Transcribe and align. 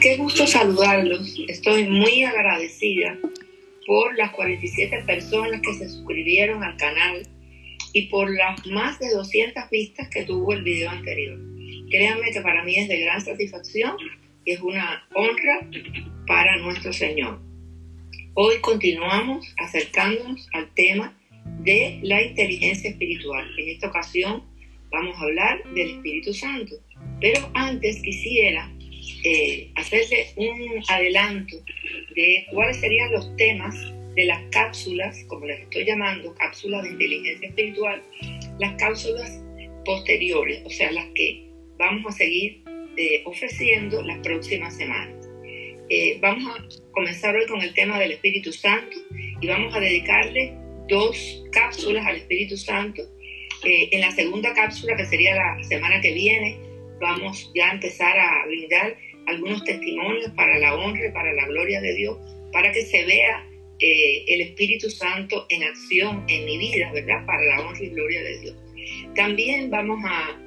Qué 0.00 0.16
gusto 0.16 0.46
saludarlos. 0.46 1.34
Estoy 1.48 1.88
muy 1.88 2.22
agradecida 2.22 3.18
por 3.84 4.16
las 4.16 4.30
47 4.30 5.02
personas 5.04 5.60
que 5.60 5.74
se 5.74 5.88
suscribieron 5.88 6.62
al 6.62 6.76
canal 6.76 7.26
y 7.92 8.02
por 8.02 8.30
las 8.32 8.64
más 8.66 9.00
de 9.00 9.10
200 9.10 9.68
vistas 9.70 10.08
que 10.08 10.22
tuvo 10.22 10.52
el 10.52 10.62
video 10.62 10.90
anterior. 10.90 11.40
Créanme 11.90 12.30
que 12.30 12.40
para 12.40 12.62
mí 12.62 12.78
es 12.78 12.88
de 12.88 13.00
gran 13.00 13.20
satisfacción 13.20 13.96
y 14.44 14.52
es 14.52 14.60
una 14.60 15.04
honra 15.14 15.68
para 16.28 16.58
nuestro 16.58 16.92
Señor. 16.92 17.40
Hoy 18.34 18.60
continuamos 18.60 19.52
acercándonos 19.56 20.48
al 20.52 20.72
tema 20.74 21.18
de 21.60 21.98
la 22.02 22.22
inteligencia 22.22 22.90
espiritual. 22.90 23.50
En 23.58 23.68
esta 23.70 23.88
ocasión 23.88 24.44
vamos 24.92 25.16
a 25.16 25.22
hablar 25.22 25.64
del 25.74 25.90
Espíritu 25.90 26.32
Santo. 26.32 26.76
Pero 27.20 27.50
antes 27.54 28.00
quisiera 28.00 28.72
eh, 29.24 29.70
hacerle 29.74 30.26
un 30.36 30.82
adelanto 30.88 31.56
de 32.14 32.46
cuáles 32.50 32.78
serían 32.78 33.12
los 33.12 33.34
temas 33.36 33.74
de 34.14 34.24
las 34.24 34.40
cápsulas, 34.50 35.24
como 35.28 35.46
les 35.46 35.60
estoy 35.60 35.84
llamando, 35.84 36.34
cápsulas 36.34 36.82
de 36.82 36.90
inteligencia 36.90 37.48
espiritual, 37.48 38.02
las 38.58 38.74
cápsulas 38.76 39.42
posteriores, 39.84 40.62
o 40.64 40.70
sea, 40.70 40.90
las 40.92 41.06
que 41.14 41.44
vamos 41.78 42.14
a 42.14 42.16
seguir 42.16 42.62
eh, 42.96 43.22
ofreciendo 43.24 44.02
las 44.02 44.18
próximas 44.18 44.76
semanas. 44.76 45.14
Eh, 45.90 46.18
vamos 46.20 46.44
a 46.46 46.92
comenzar 46.92 47.34
hoy 47.34 47.46
con 47.46 47.62
el 47.62 47.72
tema 47.74 47.98
del 47.98 48.12
Espíritu 48.12 48.52
Santo 48.52 48.96
y 49.40 49.46
vamos 49.46 49.74
a 49.74 49.80
dedicarle 49.80 50.54
dos 50.88 51.44
cápsulas 51.52 52.06
al 52.06 52.16
Espíritu 52.16 52.56
Santo. 52.56 53.02
en 53.64 54.00
la 54.00 54.12
segunda 54.12 54.54
cápsula, 54.54 54.96
que 54.96 55.04
sería 55.04 55.34
la 55.34 55.62
semana 55.64 56.00
que 56.00 56.12
viene, 56.12 56.56
vamos 57.00 57.50
ya 57.54 57.70
a 57.70 57.74
empezar 57.74 58.16
a 58.16 58.46
brindar 58.46 58.96
algunos 59.28 59.62
testimonios 59.64 60.30
para 60.32 60.58
la 60.58 60.74
honra 60.74 61.06
y 61.06 61.12
para 61.12 61.32
la 61.34 61.46
gloria 61.46 61.80
de 61.80 61.94
Dios, 61.94 62.16
para 62.50 62.72
que 62.72 62.82
se 62.82 63.04
vea 63.04 63.46
eh, 63.78 64.24
el 64.26 64.40
Espíritu 64.40 64.90
Santo 64.90 65.46
en 65.50 65.62
acción 65.64 66.24
en 66.28 66.46
mi 66.46 66.56
vida, 66.58 66.90
¿verdad? 66.92 67.24
Para 67.26 67.44
la 67.44 67.60
honra 67.60 67.82
y 67.82 67.90
gloria 67.90 68.22
de 68.22 68.38
Dios. 68.40 68.56
También 69.14 69.70
vamos 69.70 70.02
a 70.04 70.40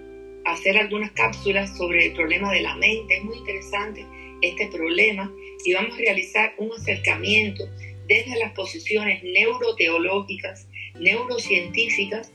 hacer 0.45 0.77
algunas 0.77 1.11
cápsulas 1.11 1.77
sobre 1.77 2.07
el 2.07 2.13
problema 2.13 2.51
de 2.51 2.61
la 2.61 2.75
mente. 2.75 3.17
Es 3.17 3.23
muy 3.23 3.37
interesante 3.37 4.03
este 4.41 4.67
problema 4.67 5.31
y 5.63 5.73
vamos 5.73 5.93
a 5.93 5.97
realizar 5.97 6.55
un 6.57 6.71
acercamiento 6.71 7.69
desde 8.07 8.39
las 8.39 8.51
posiciones 8.53 9.23
neuroteológicas, 9.23 10.67
neurocientíficas, 10.99 12.33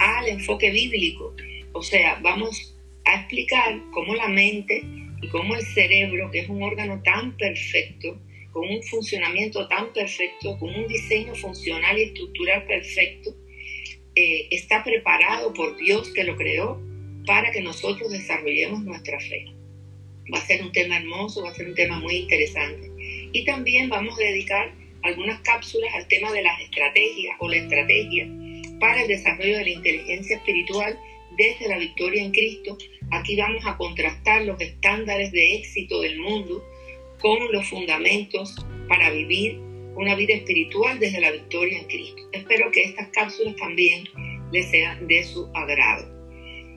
al 0.00 0.28
enfoque 0.28 0.70
bíblico. 0.70 1.34
O 1.72 1.82
sea, 1.82 2.18
vamos 2.20 2.76
a 3.04 3.14
explicar 3.14 3.80
cómo 3.92 4.16
la 4.16 4.28
mente 4.28 4.82
y 5.22 5.28
cómo 5.28 5.54
el 5.54 5.62
cerebro, 5.62 6.30
que 6.30 6.40
es 6.40 6.48
un 6.48 6.62
órgano 6.62 7.00
tan 7.02 7.36
perfecto, 7.36 8.18
con 8.52 8.68
un 8.68 8.82
funcionamiento 8.84 9.66
tan 9.68 9.92
perfecto, 9.92 10.56
con 10.58 10.74
un 10.74 10.86
diseño 10.86 11.34
funcional 11.34 11.98
y 11.98 12.02
estructural 12.04 12.64
perfecto, 12.66 13.34
eh, 14.14 14.46
está 14.50 14.84
preparado 14.84 15.52
por 15.52 15.76
Dios 15.76 16.12
que 16.14 16.22
lo 16.22 16.36
creó 16.36 16.80
para 17.26 17.50
que 17.50 17.60
nosotros 17.60 18.12
desarrollemos 18.12 18.84
nuestra 18.84 19.18
fe. 19.18 19.46
Va 20.32 20.38
a 20.38 20.46
ser 20.46 20.62
un 20.62 20.72
tema 20.72 20.98
hermoso, 20.98 21.42
va 21.42 21.50
a 21.50 21.54
ser 21.54 21.68
un 21.68 21.74
tema 21.74 21.98
muy 21.98 22.16
interesante. 22.16 22.90
Y 23.32 23.44
también 23.44 23.88
vamos 23.88 24.16
a 24.18 24.22
dedicar 24.22 24.72
algunas 25.02 25.40
cápsulas 25.40 25.92
al 25.94 26.06
tema 26.08 26.32
de 26.32 26.42
las 26.42 26.60
estrategias 26.60 27.36
o 27.40 27.48
la 27.48 27.56
estrategia 27.56 28.28
para 28.80 29.02
el 29.02 29.08
desarrollo 29.08 29.58
de 29.58 29.64
la 29.64 29.70
inteligencia 29.70 30.36
espiritual 30.36 30.98
desde 31.36 31.68
la 31.68 31.78
victoria 31.78 32.22
en 32.22 32.32
Cristo. 32.32 32.76
Aquí 33.10 33.36
vamos 33.36 33.64
a 33.66 33.76
contrastar 33.76 34.44
los 34.44 34.60
estándares 34.60 35.32
de 35.32 35.56
éxito 35.56 36.00
del 36.00 36.18
mundo 36.18 36.64
con 37.20 37.38
los 37.52 37.66
fundamentos 37.68 38.54
para 38.88 39.10
vivir 39.10 39.58
una 39.96 40.14
vida 40.14 40.34
espiritual 40.34 40.98
desde 40.98 41.20
la 41.20 41.30
victoria 41.30 41.78
en 41.78 41.86
Cristo. 41.86 42.22
Espero 42.32 42.70
que 42.70 42.82
estas 42.82 43.08
cápsulas 43.08 43.56
también 43.56 44.04
les 44.52 44.70
sean 44.70 45.06
de 45.06 45.22
su 45.24 45.48
agrado. 45.54 46.12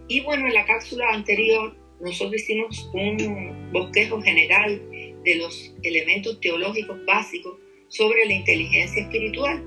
Y 0.08 0.22
bueno, 0.22 0.48
en 0.48 0.54
la 0.54 0.66
cápsula 0.66 1.06
anterior 1.12 1.76
nosotros 2.00 2.42
hicimos 2.42 2.90
un 2.94 3.72
bosquejo 3.72 4.22
general 4.22 4.82
de 5.24 5.36
los 5.36 5.74
elementos 5.84 6.40
teológicos 6.40 7.04
básicos 7.06 7.58
sobre 7.90 8.26
la 8.26 8.34
inteligencia 8.34 9.02
espiritual 9.02 9.64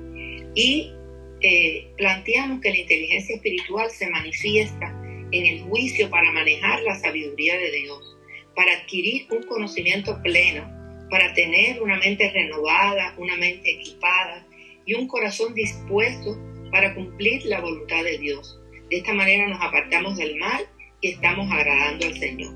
y 0.54 0.92
eh, 1.42 1.88
planteamos 1.96 2.60
que 2.60 2.70
la 2.70 2.78
inteligencia 2.78 3.36
espiritual 3.36 3.90
se 3.90 4.08
manifiesta 4.08 4.94
en 5.32 5.46
el 5.46 5.60
juicio 5.62 6.10
para 6.10 6.30
manejar 6.32 6.82
la 6.82 6.98
sabiduría 6.98 7.56
de 7.56 7.70
Dios, 7.70 8.16
para 8.54 8.72
adquirir 8.72 9.26
un 9.30 9.42
conocimiento 9.44 10.20
pleno, 10.22 10.68
para 11.08 11.32
tener 11.34 11.80
una 11.82 11.98
mente 11.98 12.30
renovada, 12.30 13.14
una 13.16 13.36
mente 13.36 13.70
equipada 13.70 14.46
y 14.84 14.94
un 14.94 15.06
corazón 15.06 15.54
dispuesto 15.54 16.38
para 16.70 16.94
cumplir 16.94 17.44
la 17.46 17.60
voluntad 17.60 18.04
de 18.04 18.18
Dios. 18.18 18.60
De 18.90 18.98
esta 18.98 19.14
manera 19.14 19.48
nos 19.48 19.60
apartamos 19.62 20.16
del 20.16 20.36
mal 20.36 20.64
y 21.00 21.12
estamos 21.12 21.50
agradando 21.50 22.06
al 22.06 22.18
Señor. 22.18 22.54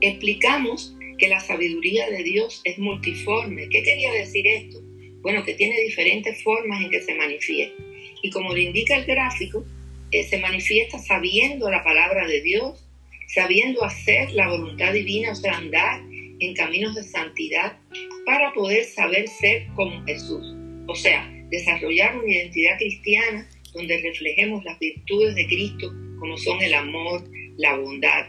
Explicamos 0.00 0.96
que 1.18 1.28
la 1.28 1.40
sabiduría 1.40 2.08
de 2.10 2.22
Dios 2.22 2.60
es 2.64 2.78
multiforme. 2.78 3.68
¿Qué 3.68 3.82
quería 3.82 4.12
decir 4.12 4.46
esto? 4.46 4.80
Bueno, 5.22 5.44
que 5.44 5.54
tiene 5.54 5.80
diferentes 5.80 6.42
formas 6.42 6.82
en 6.82 6.90
que 6.90 7.00
se 7.00 7.14
manifiesta. 7.14 7.82
Y 8.22 8.30
como 8.30 8.52
le 8.52 8.62
indica 8.62 8.96
el 8.96 9.04
gráfico, 9.04 9.64
eh, 10.10 10.24
se 10.24 10.38
manifiesta 10.38 10.98
sabiendo 10.98 11.70
la 11.70 11.82
palabra 11.82 12.26
de 12.26 12.40
Dios, 12.42 12.86
sabiendo 13.28 13.82
hacer 13.84 14.30
la 14.32 14.48
voluntad 14.48 14.92
divina, 14.92 15.32
o 15.32 15.34
sea, 15.34 15.56
andar 15.56 16.02
en 16.40 16.54
caminos 16.54 16.94
de 16.94 17.04
santidad 17.04 17.78
para 18.26 18.52
poder 18.52 18.84
saber 18.84 19.28
ser 19.28 19.66
como 19.74 20.04
Jesús. 20.04 20.44
O 20.86 20.94
sea, 20.94 21.32
desarrollar 21.50 22.16
una 22.16 22.30
identidad 22.30 22.76
cristiana 22.78 23.48
donde 23.72 23.98
reflejemos 23.98 24.64
las 24.64 24.78
virtudes 24.78 25.34
de 25.34 25.46
Cristo 25.46 25.92
como 26.18 26.36
son 26.36 26.62
el 26.62 26.74
amor, 26.74 27.24
la 27.56 27.76
bondad, 27.76 28.26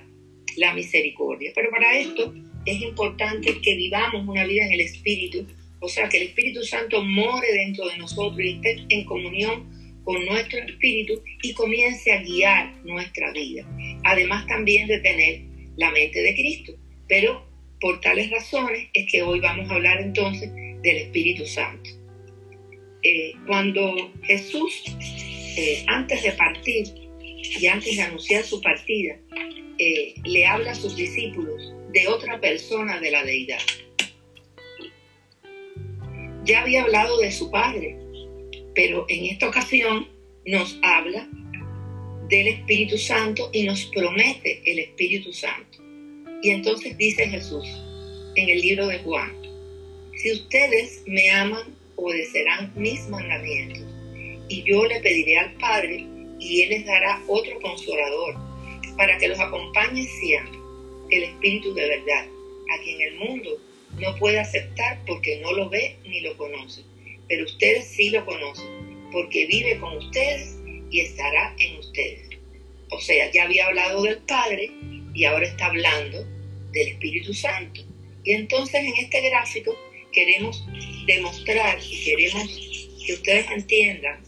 la 0.58 0.74
misericordia. 0.74 1.52
Pero 1.54 1.70
para 1.70 1.98
esto 1.98 2.34
es 2.66 2.82
importante 2.82 3.62
que 3.62 3.76
vivamos 3.76 4.28
una 4.28 4.46
vida 4.46 4.66
en 4.66 4.74
el 4.74 4.82
Espíritu 4.82 5.46
o 5.84 5.90
sea, 5.90 6.08
que 6.08 6.16
el 6.16 6.24
Espíritu 6.30 6.64
Santo 6.64 7.04
more 7.04 7.46
dentro 7.52 7.86
de 7.90 7.98
nosotros 7.98 8.40
y 8.40 8.54
esté 8.54 8.86
en 8.88 9.04
comunión 9.04 9.70
con 10.06 10.24
nuestro 10.26 10.60
espíritu 10.60 11.22
y 11.42 11.54
comience 11.54 12.10
a 12.14 12.24
guiar 12.24 12.74
nuestra 12.86 13.34
vida. 13.34 13.68
Además 14.06 14.48
también 14.48 14.88
de 14.88 15.00
tener 15.00 15.42
la 15.76 15.92
mente 15.92 16.22
de 16.22 16.34
Cristo. 16.36 16.74
Pero 17.10 17.46
por 17.82 18.00
tales 18.00 18.32
razones 18.32 18.88
es 18.94 19.12
que 19.12 19.24
hoy 19.24 19.42
vamos 19.42 19.70
a 19.70 19.74
hablar 19.74 20.00
entonces 20.00 20.50
del 20.54 20.98
Espíritu 20.98 21.46
Santo. 21.46 21.90
Eh, 23.04 23.34
cuando 23.46 24.10
Jesús, 24.24 24.84
eh, 25.58 25.84
antes 25.88 26.24
de 26.24 26.32
partir 26.32 26.86
y 27.60 27.68
antes 27.68 27.98
de 27.98 28.04
anunciar 28.04 28.46
su 28.46 28.62
partida, 28.62 29.18
eh, 29.78 30.14
le 30.24 30.46
habla 30.46 30.72
a 30.72 30.76
sus 30.76 30.96
discípulos 30.96 31.74
de 31.92 32.08
otra 32.08 32.40
persona 32.40 33.02
de 33.02 33.12
la 33.12 33.26
deidad 33.26 33.60
ya 36.46 36.62
había 36.62 36.84
hablado 36.84 37.18
de 37.20 37.32
su 37.32 37.50
Padre, 37.50 37.98
pero 38.76 39.06
en 39.08 39.26
esta 39.26 39.48
ocasión 39.48 40.08
nos 40.46 40.78
habla 40.82 41.28
del 42.28 42.48
Espíritu 42.48 42.98
Santo 42.98 43.50
y 43.54 43.64
nos 43.64 43.86
promete 43.86 44.62
el 44.66 44.80
Espíritu 44.80 45.32
Santo. 45.32 45.80
Y 46.42 46.50
entonces 46.50 46.98
dice 46.98 47.28
Jesús 47.30 47.66
en 48.36 48.50
el 48.50 48.62
libro 48.62 48.88
de 48.88 49.00
Juan, 49.00 49.32
si 50.16 50.32
ustedes 50.32 51.04
me 51.06 51.30
aman, 51.32 51.76
obedecerán 51.96 52.74
mis 52.76 53.08
mandamientos, 53.08 53.84
y 54.50 54.64
yo 54.64 54.86
le 54.86 55.00
pediré 55.00 55.38
al 55.38 55.54
Padre, 55.54 56.06
y 56.40 56.62
Él 56.64 56.70
les 56.70 56.86
dará 56.86 57.22
otro 57.28 57.60
consolador, 57.62 58.36
para 58.98 59.18
que 59.18 59.28
los 59.28 59.40
acompañe 59.40 60.06
siempre, 60.20 60.60
el 61.12 61.24
Espíritu 61.24 61.74
de 61.74 61.88
verdad, 61.88 62.28
a 62.74 62.84
quien 62.84 63.02
el 63.02 63.16
mundo 63.16 63.60
no 64.00 64.16
puede 64.18 64.40
aceptar 64.40 65.00
porque 65.06 65.40
no 65.42 65.52
lo 65.54 65.70
ve 65.70 65.96
ni 66.06 66.22
lo 66.22 66.36
conoce. 66.38 66.82
Pero 67.28 67.46
ustedes 67.46 67.88
sí 67.88 68.10
lo 68.10 68.26
conocen, 68.26 69.10
porque 69.12 69.46
vive 69.46 69.80
con 69.80 69.98
ustedes 69.98 70.58
y 70.90 71.02
estará 71.02 71.56
en 71.58 71.78
ustedes. 71.78 72.30
O 72.92 73.00
sea, 73.00 73.32
ya 73.32 73.44
había 73.44 73.66
hablado 73.68 74.04
del 74.04 74.18
Padre 74.20 74.70
y 75.14 75.26
ahora 75.26 75.48
está 75.48 75.68
hablando 75.68 76.24
del 76.72 76.88
Espíritu 76.90 77.34
Santo. 77.34 77.82
Y 78.24 78.32
entonces 78.32 78.82
en 78.82 78.94
este 78.98 79.22
gráfico 79.30 79.76
queremos 80.12 80.64
demostrar 81.06 81.80
y 81.84 82.04
queremos 82.04 82.44
que 83.06 83.14
ustedes 83.14 83.50
entiendan 83.52 84.24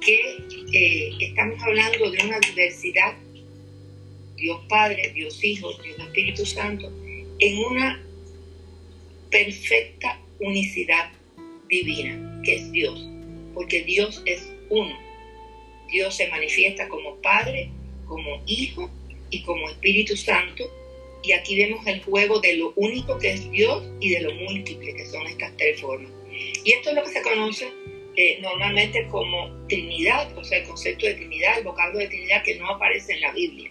que 0.00 0.38
eh, 0.72 1.10
estamos 1.20 1.62
hablando 1.62 2.10
de 2.10 2.24
una 2.24 2.38
diversidad, 2.40 3.14
Dios 4.36 4.60
Padre, 4.68 5.10
Dios 5.14 5.42
Hijo, 5.42 5.72
Dios 5.82 5.98
Espíritu 5.98 6.44
Santo, 6.44 6.92
en 7.38 7.58
una 7.64 8.02
perfecta 9.34 10.20
unicidad 10.38 11.10
divina, 11.68 12.40
que 12.44 12.54
es 12.54 12.70
Dios, 12.70 13.04
porque 13.52 13.82
Dios 13.82 14.22
es 14.26 14.48
uno. 14.70 14.96
Dios 15.90 16.14
se 16.14 16.28
manifiesta 16.28 16.88
como 16.88 17.16
Padre, 17.16 17.68
como 18.06 18.40
Hijo 18.46 18.88
y 19.30 19.42
como 19.42 19.68
Espíritu 19.68 20.16
Santo, 20.16 20.70
Y 21.24 21.32
aquí 21.32 21.56
vemos 21.56 21.84
el 21.86 22.02
juego 22.02 22.38
de 22.38 22.58
lo 22.58 22.74
único 22.76 23.18
que 23.18 23.32
es 23.32 23.50
Dios 23.50 23.82
y 23.98 24.10
de 24.10 24.20
lo 24.20 24.34
múltiple 24.34 24.94
que 24.94 25.06
son 25.06 25.26
estas 25.26 25.56
tres 25.56 25.80
formas. 25.80 26.12
Y 26.64 26.72
esto 26.72 26.90
es 26.90 26.96
lo 26.96 27.02
que 27.02 27.12
se 27.12 27.22
conoce 27.22 27.66
eh, 28.16 28.38
normalmente 28.42 29.08
como 29.08 29.48
Trinidad, 29.66 30.36
o 30.36 30.44
sea, 30.44 30.58
el 30.58 30.64
concepto 30.66 31.06
de 31.06 31.14
Trinidad, 31.14 31.58
el 31.58 31.64
vocablo 31.64 31.98
de 31.98 32.08
Trinidad 32.08 32.44
que 32.44 32.56
no 32.56 32.68
aparece 32.68 33.14
en 33.14 33.22
la 33.22 33.32
Biblia. 33.32 33.70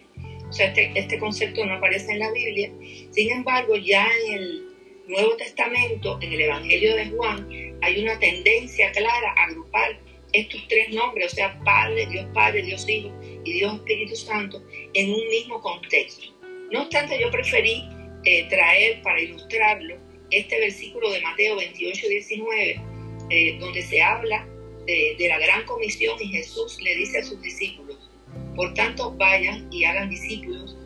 O 0.49 0.51
sea, 0.51 0.67
este, 0.69 0.91
este 0.95 1.19
concepto 1.19 1.63
no 1.63 1.75
aparece 1.75 2.11
en 2.11 2.19
la 2.19 2.31
Biblia. 2.31 2.71
Sin 3.11 3.31
embargo, 3.31 3.75
ya 3.75 4.09
en 4.25 4.33
el 4.33 4.72
Nuevo 5.07 5.35
Testamento, 5.35 6.17
en 6.21 6.31
el 6.31 6.41
Evangelio 6.41 6.95
de 6.95 7.09
Juan, 7.09 7.47
hay 7.81 8.01
una 8.01 8.17
tendencia 8.19 8.89
clara 8.93 9.33
a 9.35 9.43
agrupar 9.49 9.99
estos 10.31 10.65
tres 10.69 10.93
nombres, 10.93 11.33
o 11.33 11.35
sea, 11.35 11.59
Padre, 11.65 12.05
Dios 12.05 12.25
Padre, 12.33 12.63
Dios 12.63 12.87
Hijo 12.87 13.11
y 13.43 13.51
Dios 13.51 13.75
Espíritu 13.75 14.15
Santo, 14.15 14.63
en 14.93 15.13
un 15.13 15.27
mismo 15.27 15.61
contexto. 15.61 16.27
No 16.71 16.83
obstante, 16.83 17.19
yo 17.19 17.29
preferí 17.31 17.83
eh, 18.23 18.47
traer 18.49 19.01
para 19.01 19.19
ilustrarlo 19.19 19.97
este 20.31 20.57
versículo 20.57 21.11
de 21.11 21.19
Mateo 21.19 21.57
28, 21.57 22.07
19, 22.07 22.81
eh, 23.29 23.57
donde 23.59 23.81
se 23.81 24.01
habla 24.01 24.47
de, 24.85 25.15
de 25.19 25.27
la 25.27 25.37
gran 25.39 25.65
comisión 25.65 26.17
y 26.21 26.29
Jesús 26.29 26.81
le 26.81 26.95
dice 26.95 27.19
a 27.19 27.23
sus 27.23 27.41
discípulos, 27.41 28.09
por 28.55 28.73
tanto 28.73 29.11
vayan 29.11 29.67
y 29.71 29.83
hagan 29.83 30.09
discípulos 30.09 30.77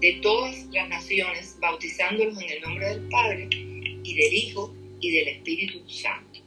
de 0.00 0.12
todas 0.22 0.66
las 0.72 0.88
naciones, 0.88 1.56
bautizándolos 1.60 2.40
en 2.42 2.50
el 2.50 2.60
nombre 2.60 2.86
del 2.88 3.08
Padre 3.08 3.48
y 3.50 4.14
del 4.14 4.34
Hijo 4.34 4.74
y 5.00 5.10
del 5.10 5.28
Espíritu 5.28 5.88
Santo. 5.88 6.40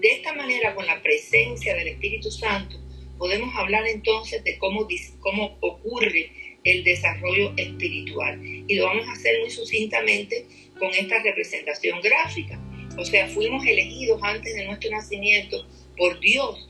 De 0.00 0.08
esta 0.08 0.34
manera, 0.34 0.74
con 0.74 0.86
la 0.86 1.02
presencia 1.02 1.74
del 1.74 1.88
Espíritu 1.88 2.30
Santo, 2.30 2.78
podemos 3.18 3.54
hablar 3.56 3.86
entonces 3.86 4.42
de 4.44 4.58
cómo, 4.58 4.86
cómo 5.20 5.56
ocurre 5.60 6.30
el 6.64 6.84
desarrollo 6.84 7.52
espiritual. 7.56 8.40
Y 8.44 8.74
lo 8.74 8.84
vamos 8.84 9.06
a 9.08 9.12
hacer 9.12 9.40
muy 9.40 9.50
sucintamente 9.50 10.46
con 10.78 10.92
esta 10.92 11.22
representación 11.22 12.00
gráfica. 12.00 12.60
O 12.98 13.04
sea, 13.04 13.28
fuimos 13.28 13.64
elegidos 13.64 14.20
antes 14.22 14.54
de 14.54 14.66
nuestro 14.66 14.90
nacimiento 14.90 15.66
por 15.96 16.18
Dios 16.20 16.66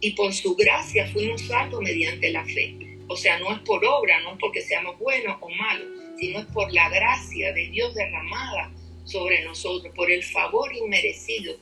y 0.00 0.12
por 0.12 0.32
su 0.32 0.54
gracia 0.54 1.08
fuimos 1.08 1.42
salvos 1.42 1.80
mediante 1.80 2.30
la 2.30 2.44
fe. 2.44 2.87
O 3.08 3.16
sea, 3.16 3.38
no 3.38 3.52
es 3.52 3.60
por 3.60 3.84
obra, 3.84 4.20
no 4.20 4.36
porque 4.38 4.60
seamos 4.60 4.98
buenos 4.98 5.36
o 5.40 5.48
malos, 5.48 5.88
sino 6.18 6.40
es 6.40 6.46
por 6.46 6.72
la 6.72 6.88
gracia 6.90 7.52
de 7.52 7.68
Dios 7.68 7.94
derramada 7.94 8.70
sobre 9.04 9.42
nosotros, 9.44 9.94
por 9.94 10.10
el 10.10 10.22
favor 10.22 10.74
inmerecido 10.74 11.56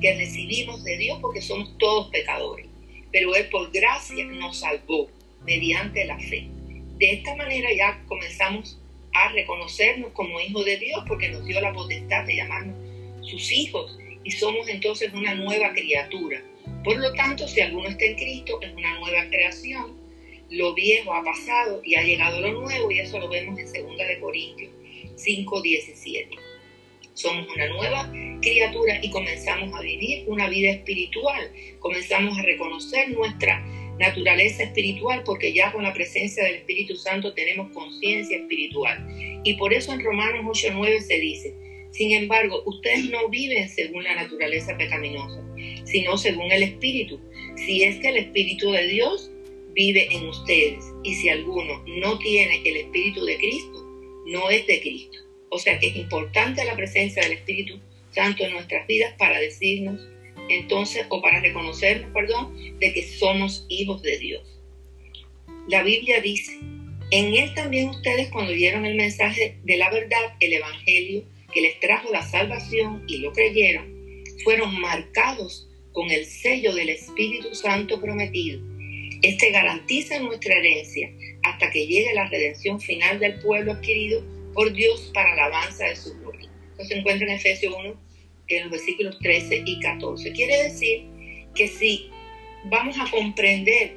que 0.00 0.14
recibimos 0.14 0.84
de 0.84 0.96
Dios 0.98 1.18
porque 1.20 1.40
somos 1.40 1.76
todos 1.78 2.10
pecadores. 2.10 2.66
Pero 3.10 3.34
Él 3.34 3.48
por 3.48 3.70
gracia 3.72 4.24
nos 4.24 4.58
salvó 4.58 5.08
mediante 5.44 6.04
la 6.04 6.18
fe. 6.18 6.46
De 6.98 7.12
esta 7.12 7.34
manera 7.36 7.68
ya 7.74 8.02
comenzamos 8.06 8.78
a 9.14 9.28
reconocernos 9.32 10.12
como 10.12 10.40
hijos 10.40 10.64
de 10.64 10.78
Dios 10.78 11.02
porque 11.06 11.28
nos 11.28 11.44
dio 11.44 11.60
la 11.60 11.72
potestad 11.72 12.24
de 12.24 12.36
llamarnos 12.36 12.76
sus 13.22 13.52
hijos 13.52 13.98
y 14.24 14.30
somos 14.30 14.68
entonces 14.68 15.12
una 15.12 15.34
nueva 15.34 15.72
criatura. 15.72 16.42
Por 16.84 16.98
lo 16.98 17.12
tanto, 17.14 17.46
si 17.46 17.60
alguno 17.60 17.88
está 17.88 18.04
en 18.04 18.16
Cristo, 18.16 18.60
es 18.62 18.72
una 18.72 18.98
nueva 18.98 19.28
creación. 19.28 20.01
Lo 20.52 20.74
viejo 20.74 21.14
ha 21.14 21.24
pasado 21.24 21.80
y 21.82 21.94
ha 21.94 22.02
llegado 22.02 22.38
lo 22.42 22.52
nuevo 22.60 22.90
y 22.90 22.98
eso 22.98 23.18
lo 23.18 23.26
vemos 23.26 23.58
en 23.58 23.64
2 23.86 23.96
de 23.96 24.20
Corintios 24.20 24.70
5, 25.16 25.62
17. 25.62 26.28
Somos 27.14 27.48
una 27.54 27.68
nueva 27.68 28.12
criatura 28.42 29.00
y 29.02 29.08
comenzamos 29.08 29.72
a 29.74 29.80
vivir 29.80 30.24
una 30.26 30.50
vida 30.50 30.72
espiritual. 30.72 31.50
Comenzamos 31.78 32.38
a 32.38 32.42
reconocer 32.42 33.12
nuestra 33.12 33.64
naturaleza 33.98 34.64
espiritual 34.64 35.22
porque 35.24 35.54
ya 35.54 35.72
con 35.72 35.84
la 35.84 35.94
presencia 35.94 36.44
del 36.44 36.56
Espíritu 36.56 36.96
Santo 36.96 37.32
tenemos 37.32 37.72
conciencia 37.72 38.36
espiritual. 38.36 39.06
Y 39.44 39.54
por 39.54 39.72
eso 39.72 39.94
en 39.94 40.04
Romanos 40.04 40.44
8:9 40.44 41.00
se 41.00 41.18
dice, 41.18 41.54
sin 41.92 42.12
embargo, 42.12 42.62
ustedes 42.66 43.08
no 43.08 43.26
viven 43.30 43.70
según 43.70 44.04
la 44.04 44.16
naturaleza 44.16 44.76
pecaminosa, 44.76 45.42
sino 45.86 46.18
según 46.18 46.52
el 46.52 46.62
Espíritu. 46.62 47.18
Si 47.56 47.84
es 47.84 47.96
que 48.00 48.08
el 48.08 48.18
Espíritu 48.18 48.70
de 48.70 48.86
Dios 48.86 49.31
vive 49.74 50.08
en 50.14 50.28
ustedes 50.28 50.84
y 51.02 51.14
si 51.14 51.28
alguno 51.28 51.82
no 51.86 52.18
tiene 52.18 52.62
el 52.64 52.76
Espíritu 52.76 53.24
de 53.24 53.36
Cristo, 53.36 53.86
no 54.26 54.50
es 54.50 54.66
de 54.66 54.80
Cristo. 54.80 55.18
O 55.50 55.58
sea 55.58 55.78
que 55.78 55.88
es 55.88 55.96
importante 55.96 56.64
la 56.64 56.76
presencia 56.76 57.22
del 57.22 57.32
Espíritu 57.32 57.78
Santo 58.10 58.44
en 58.44 58.52
nuestras 58.52 58.86
vidas 58.86 59.14
para 59.18 59.38
decirnos 59.38 60.00
entonces, 60.48 61.06
o 61.08 61.22
para 61.22 61.40
reconocernos, 61.40 62.10
perdón, 62.12 62.54
de 62.78 62.92
que 62.92 63.02
somos 63.02 63.64
hijos 63.68 64.02
de 64.02 64.18
Dios. 64.18 64.60
La 65.68 65.82
Biblia 65.82 66.20
dice, 66.20 66.58
en 67.10 67.34
Él 67.34 67.54
también 67.54 67.90
ustedes 67.90 68.28
cuando 68.30 68.52
oyeron 68.52 68.84
el 68.84 68.96
mensaje 68.96 69.56
de 69.62 69.76
la 69.76 69.90
verdad, 69.90 70.34
el 70.40 70.52
Evangelio, 70.54 71.24
que 71.52 71.60
les 71.60 71.78
trajo 71.80 72.10
la 72.10 72.22
salvación 72.22 73.04
y 73.06 73.18
lo 73.18 73.32
creyeron, 73.32 74.24
fueron 74.44 74.80
marcados 74.80 75.68
con 75.92 76.10
el 76.10 76.24
sello 76.24 76.74
del 76.74 76.88
Espíritu 76.88 77.54
Santo 77.54 78.00
prometido. 78.00 78.60
Este 79.22 79.50
garantiza 79.52 80.18
nuestra 80.18 80.56
herencia 80.56 81.08
hasta 81.44 81.70
que 81.70 81.86
llegue 81.86 82.12
la 82.12 82.28
redención 82.28 82.80
final 82.80 83.20
del 83.20 83.38
pueblo 83.38 83.72
adquirido 83.72 84.22
por 84.52 84.72
Dios 84.72 85.10
para 85.14 85.34
la 85.36 85.46
alabanza 85.46 85.86
de 85.86 85.96
su 85.96 86.18
gloria. 86.18 86.50
Esto 86.72 86.84
se 86.84 86.98
encuentra 86.98 87.28
en 87.28 87.34
Efesios 87.34 87.72
1, 87.78 87.94
en 88.48 88.62
los 88.62 88.70
versículos 88.72 89.18
13 89.20 89.62
y 89.64 89.80
14. 89.80 90.32
Quiere 90.32 90.64
decir 90.64 91.04
que 91.54 91.68
si 91.68 92.10
vamos 92.64 92.96
a 92.98 93.08
comprender 93.10 93.94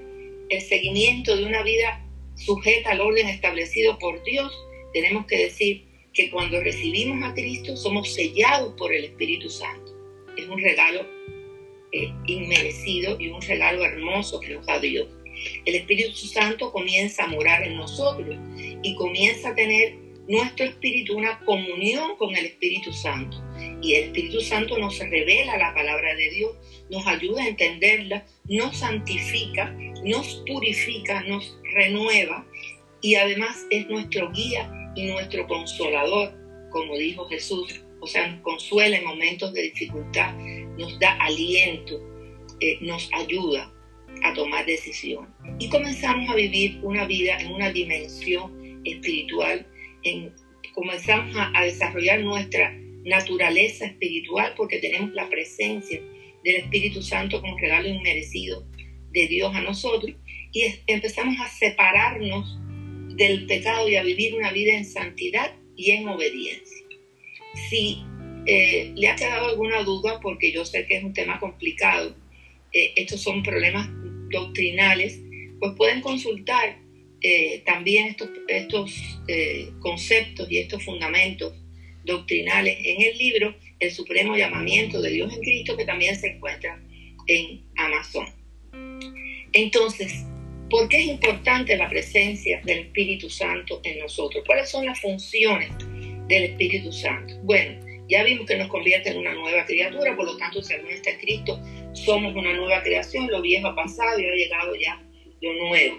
el 0.50 0.62
seguimiento 0.62 1.36
de 1.36 1.46
una 1.46 1.64
vida 1.64 2.06
sujeta 2.36 2.92
al 2.92 3.02
orden 3.02 3.28
establecido 3.28 3.98
por 3.98 4.24
Dios, 4.24 4.52
tenemos 4.94 5.26
que 5.26 5.38
decir 5.38 5.86
que 6.14 6.30
cuando 6.30 6.62
recibimos 6.62 7.28
a 7.28 7.34
Cristo 7.34 7.76
somos 7.76 8.14
sellados 8.14 8.76
por 8.78 8.94
el 8.94 9.06
Espíritu 9.06 9.50
Santo. 9.50 9.92
Es 10.38 10.48
un 10.48 10.62
regalo 10.62 11.06
eh, 11.96 12.12
inmerecido 12.28 13.18
y 13.20 13.30
un 13.30 13.42
regalo 13.42 13.86
hermoso 13.86 14.42
que 14.42 14.56
nos 14.56 14.66
da 14.66 14.80
Dios. 14.80 15.08
El 15.66 15.76
Espíritu 15.76 16.12
Santo 16.12 16.72
comienza 16.72 17.24
a 17.24 17.28
morar 17.28 17.64
en 17.64 17.78
nosotros 17.78 18.36
y 18.84 18.96
comienza 18.96 19.50
a 19.50 19.56
tener 19.56 19.96
nuestro 20.28 20.66
espíritu 20.66 21.16
una 21.16 21.40
comunión 21.46 22.18
con 22.18 22.36
el 22.36 22.48
Espíritu 22.48 22.92
Santo. 22.92 23.42
Y 23.82 23.94
el 23.94 24.04
Espíritu 24.06 24.42
Santo 24.42 24.78
nos 24.78 25.00
revela 25.00 25.58
la 25.58 25.74
palabra 25.74 26.16
de 26.16 26.30
Dios, 26.32 26.52
nos 26.90 27.08
ayuda 27.08 27.44
a 27.44 27.48
entenderla, 27.48 28.26
nos 28.50 28.78
santifica, 28.78 29.72
nos 30.04 30.44
purifica, 30.48 31.22
nos 31.24 31.58
renueva 31.74 32.46
y 33.02 33.16
además 33.16 33.66
es 33.70 33.88
nuestro 33.88 34.32
guía 34.32 34.70
y 34.96 35.06
nuestro 35.06 35.48
consolador, 35.48 36.34
como 36.72 36.98
dijo 36.98 37.26
Jesús. 37.30 37.82
O 38.02 38.08
sea, 38.08 38.28
nos 38.28 38.42
consuela 38.42 38.98
en 38.98 39.06
momentos 39.06 39.54
de 39.54 39.64
dificultad, 39.64 40.36
nos 40.78 41.00
da 41.00 41.14
aliento, 41.14 42.00
eh, 42.60 42.78
nos 42.82 43.10
ayuda 43.14 43.72
a 44.24 44.34
tomar 44.34 44.66
decisiones. 44.66 45.30
Y 45.60 45.70
comenzamos 45.70 46.30
a 46.30 46.36
vivir 46.36 46.80
una 46.84 47.06
vida 47.06 47.40
en 47.40 47.54
una 47.54 47.72
dimensión 47.72 48.82
espiritual 48.86 49.66
comenzamos 50.76 51.36
a, 51.38 51.64
desarrollar 51.64 52.20
nuestra 52.20 52.72
naturaleza 53.04 53.86
espiritual 53.86 54.54
porque 54.56 54.80
tenemos 54.80 55.14
la 55.14 55.30
presencia 55.30 56.02
del 56.44 56.56
Espíritu 56.56 57.02
Santo 57.02 57.42
como 57.42 57.58
regalo 57.58 57.88
inmerecido 57.88 58.68
de 59.12 59.28
Dios 59.28 59.56
a 59.56 59.62
nosotros 59.62 60.14
y 60.52 60.66
empezamos 60.88 61.36
a 61.40 61.48
separarnos 61.48 62.60
del 63.16 63.46
pecado 63.46 63.88
y 63.88 63.96
a 63.96 64.04
vivir 64.04 64.36
una 64.36 64.52
vida 64.52 64.74
en 64.76 64.86
santidad 64.86 65.56
y 65.78 65.92
en 65.92 66.08
obediencia. 66.08 66.86
Si 67.70 68.04
eh, 68.46 68.92
le 68.96 69.08
ha 69.08 69.16
quedado 69.16 69.48
alguna 69.48 69.82
duda, 69.84 70.20
porque 70.22 70.52
yo 70.52 70.66
sé 70.66 70.86
que 70.86 70.98
es 70.98 71.04
un 71.04 71.14
tema 71.14 71.40
complicado, 71.40 72.16
eh, 72.72 72.94
estos 72.96 73.22
son 73.22 73.42
problemas 73.44 73.90
doctrinales, 74.30 75.20
pues 75.60 75.74
pueden 75.76 76.02
consultar 76.02 76.78
eh, 77.22 77.64
también 77.66 78.08
estos, 78.08 78.30
estos 78.48 78.94
conceptos 79.80 80.52
y 80.52 80.60
estos 80.60 80.84
fundamentos 80.84 81.54
doctrinales 82.04 82.78
en 82.84 83.02
el 83.02 83.18
libro 83.18 83.56
El 83.80 83.92
Supremo 83.92 84.36
Llamamiento 84.36 85.02
de 85.02 85.10
Dios 85.10 85.34
en 85.34 85.40
Cristo, 85.40 85.76
que 85.76 85.86
también 85.86 86.16
se 86.16 86.28
encuentra 86.28 86.80
en 87.28 87.64
Amazon. 87.78 88.28
Entonces, 89.54 90.24
¿por 90.70 90.88
qué 90.90 91.00
es 91.00 91.08
importante 91.08 91.76
la 91.78 91.90
presencia 91.90 92.62
del 92.64 92.80
Espíritu 92.80 93.30
Santo 93.30 93.82
en 93.84 94.00
nosotros? 94.00 94.44
¿Cuáles 94.46 94.70
son 94.70 94.86
las 94.86 95.00
funciones 95.00 95.72
del 96.28 96.44
Espíritu 96.44 96.92
Santo? 96.92 97.36
Bueno, 97.44 97.85
ya 98.08 98.24
vimos 98.24 98.46
que 98.46 98.58
nos 98.58 98.68
convierte 98.68 99.10
en 99.10 99.18
una 99.18 99.34
nueva 99.34 99.66
criatura, 99.66 100.16
por 100.16 100.26
lo 100.26 100.38
tanto, 100.38 100.62
si 100.62 100.74
alguno 100.74 100.94
está 100.94 101.18
Cristo, 101.18 101.60
somos 101.94 102.36
una 102.36 102.54
nueva 102.54 102.84
creación, 102.84 103.28
lo 103.28 103.42
viejo 103.42 103.68
ha 103.68 103.76
pasado 103.76 104.20
y 104.20 104.26
ha 104.26 104.32
llegado 104.32 104.76
ya 104.76 105.02
lo 105.42 105.54
nuevo. 105.68 105.98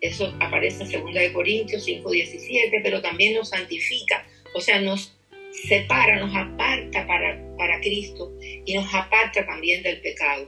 Eso 0.00 0.34
aparece 0.40 0.84
en 0.84 1.04
2 1.04 1.32
Corintios 1.32 1.84
5, 1.84 2.10
17, 2.10 2.80
pero 2.82 3.02
también 3.02 3.34
nos 3.34 3.50
santifica, 3.50 4.26
o 4.54 4.60
sea, 4.60 4.80
nos 4.80 5.16
separa, 5.52 6.18
nos 6.18 6.34
aparta 6.34 7.06
para, 7.06 7.38
para 7.56 7.80
Cristo 7.80 8.32
y 8.40 8.74
nos 8.74 8.92
aparta 8.94 9.44
también 9.44 9.82
del 9.82 10.00
pecado. 10.00 10.46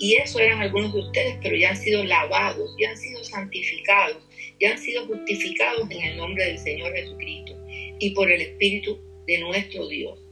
Y 0.00 0.14
eso 0.14 0.38
eran 0.38 0.60
algunos 0.60 0.92
de 0.94 1.00
ustedes, 1.00 1.36
pero 1.42 1.56
ya 1.56 1.70
han 1.70 1.76
sido 1.76 2.04
lavados, 2.04 2.74
ya 2.80 2.90
han 2.90 2.96
sido 2.96 3.22
santificados, 3.24 4.22
ya 4.60 4.70
han 4.72 4.78
sido 4.78 5.06
justificados 5.06 5.90
en 5.90 6.02
el 6.02 6.16
nombre 6.16 6.44
del 6.44 6.58
Señor 6.58 6.92
Jesucristo. 6.94 7.56
y 8.00 8.10
por 8.10 8.30
el 8.30 8.40
Espíritu 8.40 8.96
de 9.26 9.38
nuestro 9.38 9.88
Dios. 9.88 10.27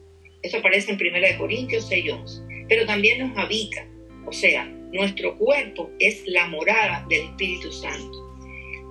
Eso 0.47 0.59
aparece 0.59 0.93
en 0.93 0.99
1 1.01 1.39
Corintios 1.39 1.91
6:11. 1.91 2.67
Pero 2.69 2.87
también 2.87 3.19
nos 3.19 3.37
habita, 3.37 3.85
o 4.27 4.33
sea, 4.33 4.65
nuestro 4.93 5.37
cuerpo 5.37 5.91
es 5.99 6.23
la 6.27 6.47
morada 6.47 7.05
del 7.09 7.23
Espíritu 7.25 7.73
Santo. 7.73 8.17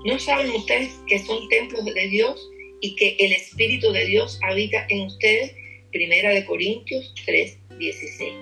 ¿No 0.04 0.20
saben 0.20 0.52
ustedes 0.52 0.92
que 1.08 1.18
son 1.20 1.48
templos 1.48 1.86
de 1.86 2.08
Dios 2.10 2.46
y 2.82 2.94
que 2.98 3.16
el 3.20 3.32
Espíritu 3.32 3.94
de 3.94 4.06
Dios 4.06 4.38
habita 4.44 4.86
en 4.90 5.04
ustedes? 5.04 5.56
Primera 5.94 6.32
de 6.32 6.44
Corintios 6.44 7.14
3, 7.26 7.58
16. 7.80 8.34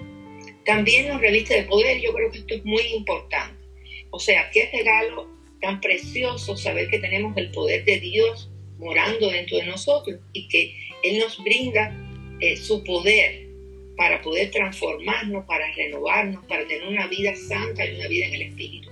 También 0.65 1.07
nos 1.07 1.21
reviste 1.21 1.53
de 1.53 1.63
poder, 1.63 2.01
yo 2.01 2.13
creo 2.13 2.31
que 2.31 2.39
esto 2.39 2.55
es 2.55 2.65
muy 2.65 2.81
importante. 2.95 3.63
O 4.09 4.17
sea, 4.17 4.49
qué 4.51 4.71
regalo 4.73 5.29
tan 5.61 5.79
precioso 5.81 6.57
saber 6.57 6.89
que 6.89 6.97
tenemos 6.97 7.37
el 7.37 7.51
poder 7.51 7.85
de 7.85 7.99
Dios 7.99 8.49
morando 8.79 9.29
dentro 9.29 9.57
de 9.57 9.67
nosotros 9.67 10.19
y 10.33 10.47
que 10.47 10.75
Él 11.03 11.19
nos 11.19 11.41
brinda 11.43 11.95
eh, 12.43 12.57
su 12.57 12.83
poder 12.83 13.47
para 13.95 14.21
poder 14.21 14.51
transformarnos, 14.51 15.45
para 15.45 15.65
renovarnos, 15.75 16.43
para 16.45 16.67
tener 16.67 16.85
una 16.85 17.07
vida 17.07 17.33
santa 17.37 17.85
y 17.85 17.95
una 17.95 18.09
vida 18.09 18.25
en 18.25 18.33
el 18.33 18.41
Espíritu. 18.41 18.89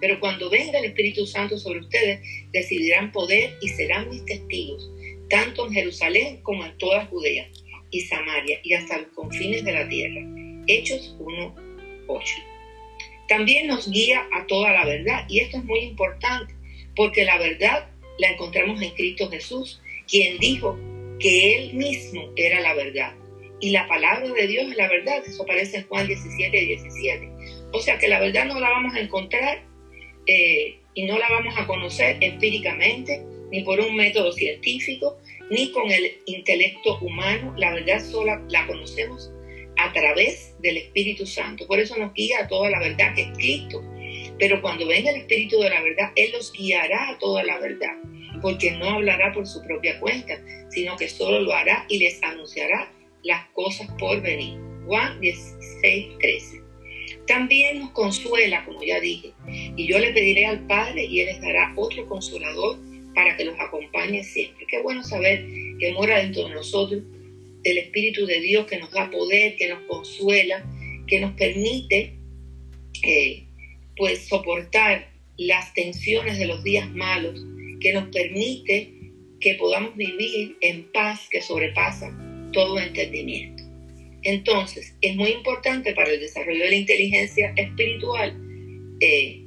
Pero 0.00 0.18
cuando 0.20 0.48
venga 0.48 0.78
el 0.78 0.86
Espíritu 0.86 1.26
Santo 1.26 1.58
sobre 1.58 1.80
ustedes, 1.80 2.26
decidirán 2.52 3.12
poder 3.12 3.58
y 3.60 3.68
serán 3.68 4.08
mis 4.08 4.24
testigos, 4.24 4.90
tanto 5.28 5.66
en 5.66 5.74
Jerusalén 5.74 6.40
como 6.42 6.64
en 6.64 6.78
toda 6.78 7.04
Judea 7.04 7.46
y 7.90 8.00
Samaria 8.00 8.58
y 8.62 8.72
hasta 8.72 8.96
los 8.96 9.08
confines 9.08 9.62
de 9.64 9.72
la 9.72 9.86
tierra. 9.86 10.22
Hechos 10.66 11.14
1.8. 11.18 12.24
También 13.28 13.66
nos 13.66 13.90
guía 13.90 14.26
a 14.32 14.46
toda 14.46 14.72
la 14.72 14.86
verdad 14.86 15.26
y 15.28 15.40
esto 15.40 15.58
es 15.58 15.64
muy 15.64 15.80
importante 15.80 16.54
porque 16.96 17.26
la 17.26 17.36
verdad 17.36 17.86
la 18.18 18.30
encontramos 18.30 18.80
en 18.80 18.92
Cristo 18.92 19.28
Jesús, 19.28 19.82
quien 20.08 20.38
dijo 20.38 20.78
que 21.18 21.56
Él 21.56 21.74
mismo 21.74 22.30
era 22.36 22.60
la 22.60 22.74
verdad. 22.74 23.14
Y 23.60 23.70
la 23.70 23.86
palabra 23.88 24.28
de 24.32 24.46
Dios 24.46 24.70
es 24.70 24.76
la 24.76 24.88
verdad, 24.88 25.22
eso 25.26 25.42
aparece 25.42 25.78
en 25.78 25.86
Juan 25.86 26.06
17 26.06 26.62
y 26.62 26.66
17. 26.66 27.30
O 27.72 27.80
sea 27.80 27.98
que 27.98 28.08
la 28.08 28.20
verdad 28.20 28.46
no 28.46 28.60
la 28.60 28.70
vamos 28.70 28.94
a 28.94 29.00
encontrar 29.00 29.62
eh, 30.26 30.78
y 30.94 31.04
no 31.06 31.18
la 31.18 31.28
vamos 31.28 31.54
a 31.56 31.66
conocer 31.66 32.18
empíricamente, 32.20 33.22
ni 33.50 33.62
por 33.62 33.80
un 33.80 33.96
método 33.96 34.32
científico, 34.32 35.18
ni 35.50 35.70
con 35.72 35.90
el 35.90 36.18
intelecto 36.26 36.98
humano. 37.00 37.54
La 37.56 37.72
verdad 37.72 38.00
sola 38.00 38.42
la 38.48 38.66
conocemos 38.66 39.30
a 39.76 39.92
través 39.92 40.54
del 40.60 40.76
Espíritu 40.78 41.26
Santo. 41.26 41.66
Por 41.66 41.80
eso 41.80 41.96
nos 41.96 42.12
guía 42.14 42.40
a 42.40 42.48
toda 42.48 42.70
la 42.70 42.80
verdad 42.80 43.14
que 43.14 43.22
es 43.22 43.30
Cristo. 43.36 43.82
Pero 44.38 44.60
cuando 44.60 44.86
venga 44.86 45.10
el 45.10 45.22
Espíritu 45.22 45.60
de 45.60 45.70
la 45.70 45.80
verdad, 45.80 46.12
Él 46.16 46.32
los 46.32 46.52
guiará 46.52 47.10
a 47.10 47.18
toda 47.18 47.44
la 47.44 47.58
verdad, 47.58 47.96
porque 48.44 48.72
no 48.72 48.90
hablará 48.90 49.32
por 49.32 49.46
su 49.46 49.62
propia 49.62 49.98
cuenta, 49.98 50.38
sino 50.68 50.98
que 50.98 51.08
solo 51.08 51.40
lo 51.40 51.54
hará 51.54 51.86
y 51.88 51.96
les 51.96 52.22
anunciará 52.22 52.92
las 53.22 53.42
cosas 53.54 53.88
por 53.98 54.20
venir. 54.20 54.58
Juan 54.84 55.18
16, 55.22 56.18
13. 56.20 56.60
También 57.26 57.78
nos 57.78 57.92
consuela, 57.92 58.62
como 58.66 58.84
ya 58.84 59.00
dije, 59.00 59.32
y 59.48 59.86
yo 59.86 59.98
le 59.98 60.12
pediré 60.12 60.44
al 60.44 60.60
Padre 60.66 61.06
y 61.06 61.20
Él 61.20 61.28
les 61.28 61.40
dará 61.40 61.72
otro 61.74 62.06
consolador 62.06 62.76
para 63.14 63.34
que 63.34 63.46
los 63.46 63.58
acompañe 63.58 64.22
siempre. 64.22 64.66
Qué 64.68 64.82
bueno 64.82 65.02
saber 65.02 65.46
que 65.80 65.94
mora 65.94 66.18
dentro 66.18 66.46
de 66.46 66.54
nosotros 66.54 67.02
el 67.62 67.78
Espíritu 67.78 68.26
de 68.26 68.40
Dios 68.40 68.66
que 68.66 68.76
nos 68.76 68.90
da 68.90 69.10
poder, 69.10 69.56
que 69.56 69.70
nos 69.70 69.80
consuela, 69.84 70.62
que 71.06 71.18
nos 71.18 71.32
permite 71.32 72.18
eh, 73.04 73.44
pues 73.96 74.28
soportar 74.28 75.08
las 75.38 75.72
tensiones 75.72 76.38
de 76.38 76.44
los 76.44 76.62
días 76.62 76.90
malos, 76.90 77.42
que 77.84 77.92
nos 77.92 78.08
permite 78.08 78.94
que 79.40 79.54
podamos 79.56 79.94
vivir 79.94 80.56
en 80.62 80.90
paz 80.90 81.28
que 81.30 81.42
sobrepasa 81.42 82.10
todo 82.50 82.78
entendimiento. 82.78 83.62
Entonces, 84.22 84.96
es 85.02 85.14
muy 85.16 85.32
importante 85.32 85.92
para 85.92 86.10
el 86.10 86.18
desarrollo 86.18 86.64
de 86.64 86.70
la 86.70 86.76
inteligencia 86.76 87.52
espiritual 87.54 88.34
eh, 89.00 89.42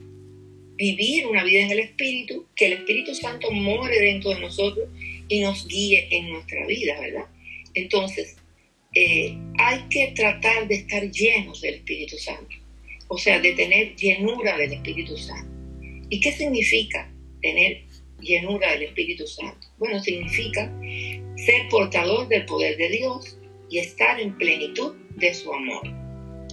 vivir 0.75 1.25
una 1.25 1.43
vida 1.43 1.61
en 1.61 1.71
el 1.71 1.79
Espíritu, 1.79 2.45
que 2.55 2.67
el 2.67 2.73
Espíritu 2.73 3.15
Santo 3.15 3.49
more 3.49 3.99
dentro 3.99 4.29
de 4.29 4.39
nosotros 4.39 4.87
y 5.27 5.39
nos 5.39 5.67
guíe 5.67 6.07
en 6.11 6.29
nuestra 6.29 6.63
vida, 6.67 6.99
¿verdad? 7.01 7.25
Entonces, 7.73 8.37
eh, 8.93 9.35
hay 9.57 9.79
que 9.89 10.13
tratar 10.15 10.67
de 10.67 10.75
estar 10.75 11.09
llenos 11.09 11.59
del 11.61 11.73
Espíritu 11.75 12.19
Santo, 12.19 12.55
o 13.07 13.17
sea, 13.17 13.39
de 13.39 13.53
tener 13.53 13.95
llenura 13.95 14.55
del 14.57 14.73
Espíritu 14.73 15.17
Santo. 15.17 15.51
¿Y 16.11 16.19
qué 16.19 16.31
significa 16.33 17.11
tener 17.41 17.86
llenura 18.19 18.71
del 18.71 18.83
Espíritu 18.83 19.27
Santo? 19.27 19.67
Bueno, 19.77 19.99
significa 20.01 20.71
ser 21.35 21.69
portador 21.69 22.27
del 22.27 22.45
poder 22.45 22.77
de 22.77 22.89
Dios 22.89 23.37
y 23.69 23.79
estar 23.79 24.19
en 24.19 24.37
plenitud 24.37 24.95
de 25.15 25.33
su 25.33 25.53
amor. 25.53 25.83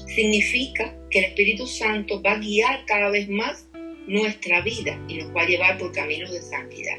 Significa 0.07 0.97
que 1.11 1.21
el 1.21 1.25
Espíritu 1.27 1.67
Santo 1.67 2.21
va 2.23 2.33
a 2.33 2.39
guiar 2.39 2.85
cada 2.87 3.11
vez 3.11 3.29
más 3.29 3.69
nuestra 4.07 4.61
vida 4.61 5.03
y 5.09 5.17
nos 5.17 5.35
va 5.35 5.43
a 5.43 5.47
llevar 5.47 5.79
por 5.79 5.93
caminos 5.93 6.31
de 6.31 6.43
santidad. 6.43 6.99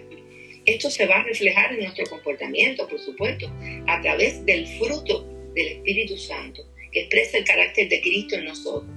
Esto 0.65 0.89
se 0.89 1.05
va 1.05 1.17
a 1.17 1.23
reflejar 1.23 1.73
en 1.73 1.81
nuestro 1.81 2.05
comportamiento, 2.07 2.87
por 2.87 2.99
supuesto, 2.99 3.51
a 3.87 4.01
través 4.01 4.43
del 4.45 4.65
fruto 4.65 5.23
del 5.53 5.67
Espíritu 5.67 6.17
Santo, 6.17 6.63
que 6.91 7.01
expresa 7.01 7.37
el 7.37 7.43
carácter 7.43 7.87
de 7.87 8.01
Cristo 8.01 8.35
en 8.35 8.45
nosotros. 8.45 8.89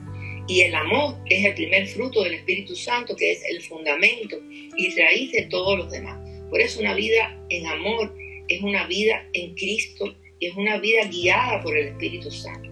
Y 0.48 0.62
el 0.62 0.74
amor 0.74 1.16
es 1.26 1.44
el 1.44 1.54
primer 1.54 1.86
fruto 1.88 2.24
del 2.24 2.34
Espíritu 2.34 2.74
Santo, 2.74 3.14
que 3.14 3.32
es 3.32 3.44
el 3.50 3.60
fundamento 3.60 4.40
y 4.78 4.90
raíz 4.90 5.32
de 5.32 5.42
todos 5.42 5.76
los 5.76 5.90
demás. 5.90 6.18
Por 6.48 6.60
eso 6.60 6.80
una 6.80 6.94
vida 6.94 7.38
en 7.50 7.66
amor 7.66 8.14
es 8.48 8.62
una 8.62 8.86
vida 8.86 9.28
en 9.34 9.54
Cristo 9.54 10.16
y 10.40 10.46
es 10.46 10.56
una 10.56 10.78
vida 10.78 11.04
guiada 11.04 11.62
por 11.62 11.76
el 11.76 11.88
Espíritu 11.88 12.30
Santo. 12.30 12.70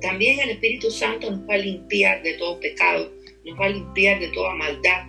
También 0.00 0.38
el 0.40 0.50
Espíritu 0.50 0.90
Santo 0.90 1.30
nos 1.30 1.48
va 1.48 1.54
a 1.54 1.58
limpiar 1.58 2.22
de 2.22 2.34
todo 2.34 2.60
pecado, 2.60 3.10
nos 3.44 3.58
va 3.58 3.66
a 3.66 3.70
limpiar 3.70 4.20
de 4.20 4.28
toda 4.28 4.54
maldad. 4.54 5.06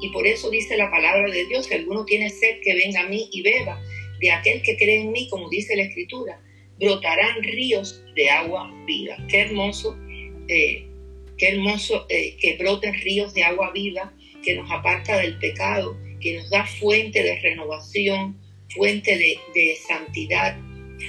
Y 0.00 0.08
por 0.10 0.26
eso 0.26 0.48
dice 0.50 0.76
la 0.76 0.90
palabra 0.90 1.30
de 1.30 1.44
Dios, 1.46 1.66
si 1.66 1.74
alguno 1.74 2.04
tiene 2.04 2.30
sed, 2.30 2.60
que 2.62 2.74
venga 2.74 3.00
a 3.00 3.08
mí 3.08 3.28
y 3.32 3.42
beba. 3.42 3.82
De 4.20 4.30
aquel 4.30 4.62
que 4.62 4.76
cree 4.76 5.02
en 5.02 5.12
mí, 5.12 5.28
como 5.28 5.50
dice 5.50 5.76
la 5.76 5.82
Escritura, 5.82 6.40
brotarán 6.78 7.42
ríos 7.42 8.02
de 8.14 8.30
agua 8.30 8.72
viva. 8.86 9.16
Qué 9.28 9.42
hermoso, 9.42 9.98
eh, 10.48 10.86
qué 11.36 11.48
hermoso 11.48 12.06
eh, 12.08 12.36
que 12.40 12.56
broten 12.56 12.94
ríos 12.94 13.34
de 13.34 13.42
agua 13.42 13.70
viva, 13.72 14.12
que 14.48 14.54
nos 14.54 14.70
aparta 14.70 15.18
del 15.18 15.38
pecado, 15.38 15.94
que 16.22 16.38
nos 16.38 16.48
da 16.48 16.64
fuente 16.64 17.22
de 17.22 17.38
renovación, 17.40 18.34
fuente 18.70 19.18
de, 19.18 19.76
santidad, 19.86 20.58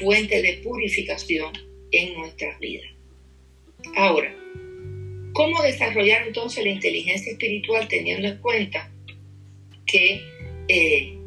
fuente 0.02 0.42
de 0.42 0.56
purificación 0.56 1.54
en 1.92 2.16
nuestras 2.16 2.60
vidas. 2.60 2.92
Ahora, 3.96 4.36
¿cómo 5.32 5.62
desarrollar 5.64 6.28
entonces 6.28 6.66
la 6.66 6.72
inteligencia 6.72 7.32
espiritual 7.32 7.88
teniendo 7.88 8.28
en 8.28 8.40
cuenta 8.40 8.92
que 9.86 10.22
eh, 10.68 11.18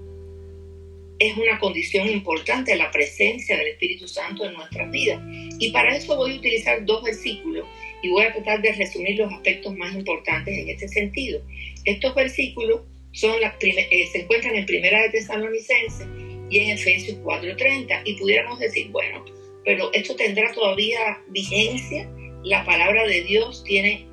es 1.19 1.37
una 1.38 1.59
condición 1.59 2.11
importante 2.11 2.76
la 2.76 2.90
presencia 2.90 3.57
del 3.57 3.69
Espíritu 3.69 4.07
Santo 4.07 4.45
en 4.45 4.52
nuestras 4.52 4.90
vidas? 4.90 5.19
Y 5.59 5.71
para 5.71 5.97
eso 5.97 6.14
voy 6.14 6.33
a 6.33 6.37
utilizar 6.37 6.85
dos 6.85 7.02
versículos 7.04 7.66
y 8.02 8.11
voy 8.11 8.25
a 8.25 8.32
tratar 8.32 8.61
de 8.61 8.73
resumir 8.73 9.18
los 9.18 9.32
aspectos 9.32 9.75
más 9.76 9.94
importantes 9.94 10.59
en 10.59 10.68
este 10.68 10.88
sentido. 10.88 11.40
Estos 11.85 12.14
versículos 12.14 12.82
son 13.12 13.40
las 13.40 13.54
eh, 13.61 14.09
se 14.11 14.23
encuentran 14.23 14.56
en 14.56 14.66
Primera 14.66 15.02
de 15.02 15.11
Tesalonicenses 15.11 16.06
y 16.50 16.59
en 16.59 16.71
Efesios 16.71 17.18
4:30 17.23 18.02
y 18.04 18.14
pudiéramos 18.14 18.59
decir, 18.59 18.88
bueno, 18.90 19.25
pero 19.64 19.92
esto 19.92 20.16
tendrá 20.16 20.52
todavía 20.52 21.21
vigencia, 21.28 22.11
la 22.42 22.64
palabra 22.64 23.06
de 23.06 23.23
Dios 23.23 23.62
tiene 23.64 24.06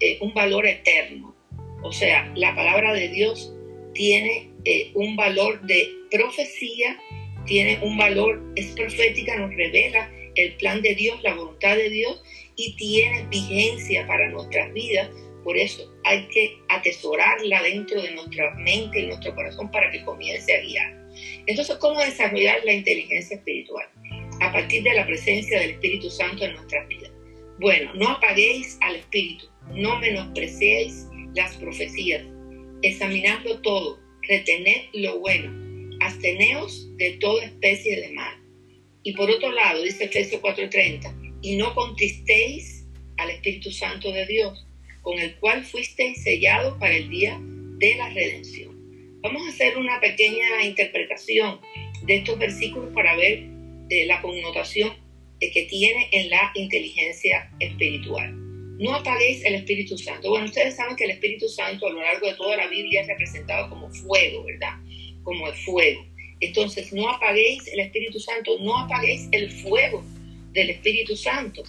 eh, 0.00 0.18
un 0.20 0.34
valor 0.34 0.66
eterno, 0.66 1.34
o 1.82 1.92
sea, 1.92 2.30
la 2.36 2.54
palabra 2.54 2.92
de 2.92 3.08
Dios 3.08 3.52
tiene 3.94 4.50
eh, 4.64 4.90
un 4.94 5.16
valor 5.16 5.62
de 5.62 5.88
profecía, 6.10 6.98
tiene 7.46 7.78
un 7.82 7.96
valor, 7.96 8.42
es 8.56 8.66
profética, 8.72 9.36
nos 9.38 9.54
revela 9.54 10.10
el 10.34 10.54
plan 10.56 10.82
de 10.82 10.94
Dios, 10.94 11.22
la 11.22 11.34
voluntad 11.34 11.76
de 11.76 11.88
Dios 11.88 12.22
y 12.56 12.74
tiene 12.76 13.26
vigencia 13.28 14.06
para 14.06 14.28
nuestras 14.30 14.72
vidas. 14.72 15.08
Por 15.44 15.56
eso 15.56 15.92
hay 16.04 16.26
que 16.28 16.58
atesorarla 16.68 17.62
dentro 17.62 18.02
de 18.02 18.12
nuestra 18.12 18.54
mente 18.56 19.00
y 19.00 19.06
nuestro 19.06 19.34
corazón 19.34 19.70
para 19.70 19.90
que 19.90 20.04
comience 20.04 20.54
a 20.54 20.60
guiar. 20.60 21.06
Entonces, 21.46 21.76
¿cómo 21.76 22.00
desarrollar 22.00 22.64
la 22.64 22.72
inteligencia 22.72 23.36
espiritual? 23.36 23.86
A 24.40 24.52
partir 24.52 24.82
de 24.82 24.94
la 24.94 25.06
presencia 25.06 25.60
del 25.60 25.70
Espíritu 25.70 26.10
Santo 26.10 26.44
en 26.44 26.54
nuestras 26.54 26.86
vidas. 26.88 27.10
Bueno, 27.58 27.94
no 27.94 28.08
apaguéis 28.08 28.76
al 28.82 28.96
Espíritu, 28.96 29.46
no 29.72 29.98
menospreciéis 29.98 31.06
las 31.34 31.56
profecías, 31.56 32.22
examinadlo 32.82 33.60
todo, 33.62 33.98
retened 34.28 34.88
lo 34.92 35.20
bueno, 35.20 35.98
absteneos 36.00 36.88
de 36.96 37.12
toda 37.12 37.44
especie 37.44 38.00
de 38.00 38.10
mal. 38.10 38.34
Y 39.02 39.12
por 39.12 39.30
otro 39.30 39.52
lado, 39.52 39.82
dice 39.82 40.04
Efesios 40.04 40.42
4:30, 40.42 41.25
y 41.42 41.56
no 41.56 41.74
contristéis 41.74 42.86
al 43.16 43.30
Espíritu 43.30 43.70
Santo 43.70 44.12
de 44.12 44.26
Dios, 44.26 44.66
con 45.02 45.18
el 45.18 45.36
cual 45.36 45.64
fuisteis 45.64 46.22
sellados 46.22 46.78
para 46.78 46.96
el 46.96 47.08
día 47.08 47.38
de 47.40 47.94
la 47.96 48.08
redención. 48.10 48.74
Vamos 49.22 49.46
a 49.46 49.50
hacer 49.50 49.76
una 49.76 50.00
pequeña 50.00 50.64
interpretación 50.64 51.60
de 52.02 52.16
estos 52.16 52.38
versículos 52.38 52.92
para 52.94 53.16
ver 53.16 53.44
eh, 53.90 54.06
la 54.06 54.20
connotación 54.22 54.92
que 55.40 55.66
tiene 55.68 56.08
en 56.12 56.30
la 56.30 56.50
inteligencia 56.54 57.50
espiritual. 57.60 58.34
No 58.78 58.94
apaguéis 58.94 59.44
el 59.44 59.54
Espíritu 59.54 59.96
Santo. 59.96 60.30
Bueno, 60.30 60.46
ustedes 60.46 60.76
saben 60.76 60.96
que 60.96 61.04
el 61.04 61.10
Espíritu 61.10 61.48
Santo 61.48 61.86
a 61.86 61.90
lo 61.90 62.00
largo 62.00 62.26
de 62.26 62.34
toda 62.34 62.56
la 62.56 62.66
Biblia 62.68 63.02
es 63.02 63.06
representado 63.06 63.70
como 63.70 63.90
fuego, 63.90 64.44
¿verdad? 64.44 64.74
Como 65.22 65.48
el 65.48 65.54
fuego. 65.54 66.04
Entonces, 66.40 66.92
no 66.92 67.08
apaguéis 67.08 67.66
el 67.68 67.80
Espíritu 67.80 68.20
Santo, 68.20 68.58
no 68.60 68.78
apaguéis 68.78 69.28
el 69.32 69.50
fuego 69.50 70.04
del 70.56 70.70
Espíritu 70.70 71.14
Santo. 71.14 71.62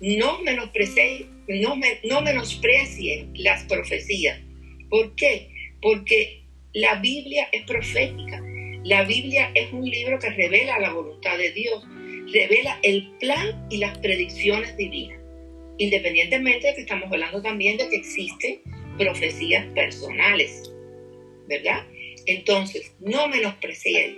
No 0.00 0.40
no, 0.40 1.76
no 2.04 2.20
menosprecien 2.22 3.30
las 3.34 3.64
profecías. 3.64 4.40
¿Por 4.88 5.14
qué? 5.14 5.50
Porque 5.80 6.42
la 6.72 6.96
Biblia 6.96 7.48
es 7.52 7.62
profética. 7.64 8.42
La 8.82 9.04
Biblia 9.04 9.50
es 9.54 9.70
un 9.72 9.84
libro 9.84 10.18
que 10.18 10.30
revela 10.30 10.78
la 10.78 10.90
voluntad 10.90 11.36
de 11.36 11.50
Dios, 11.52 11.84
revela 12.32 12.78
el 12.82 13.10
plan 13.20 13.66
y 13.70 13.76
las 13.76 13.98
predicciones 13.98 14.74
divinas. 14.76 15.18
Independientemente 15.76 16.68
de 16.68 16.74
que 16.74 16.80
estamos 16.80 17.12
hablando 17.12 17.42
también 17.42 17.76
de 17.76 17.88
que 17.90 17.96
existen 17.96 18.60
profecías 18.96 19.66
personales, 19.74 20.72
¿verdad? 21.46 21.86
Entonces, 22.26 22.94
no 23.00 23.28
menosprecien, 23.28 24.16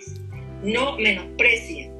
no 0.62 0.96
menosprecien 0.98 1.91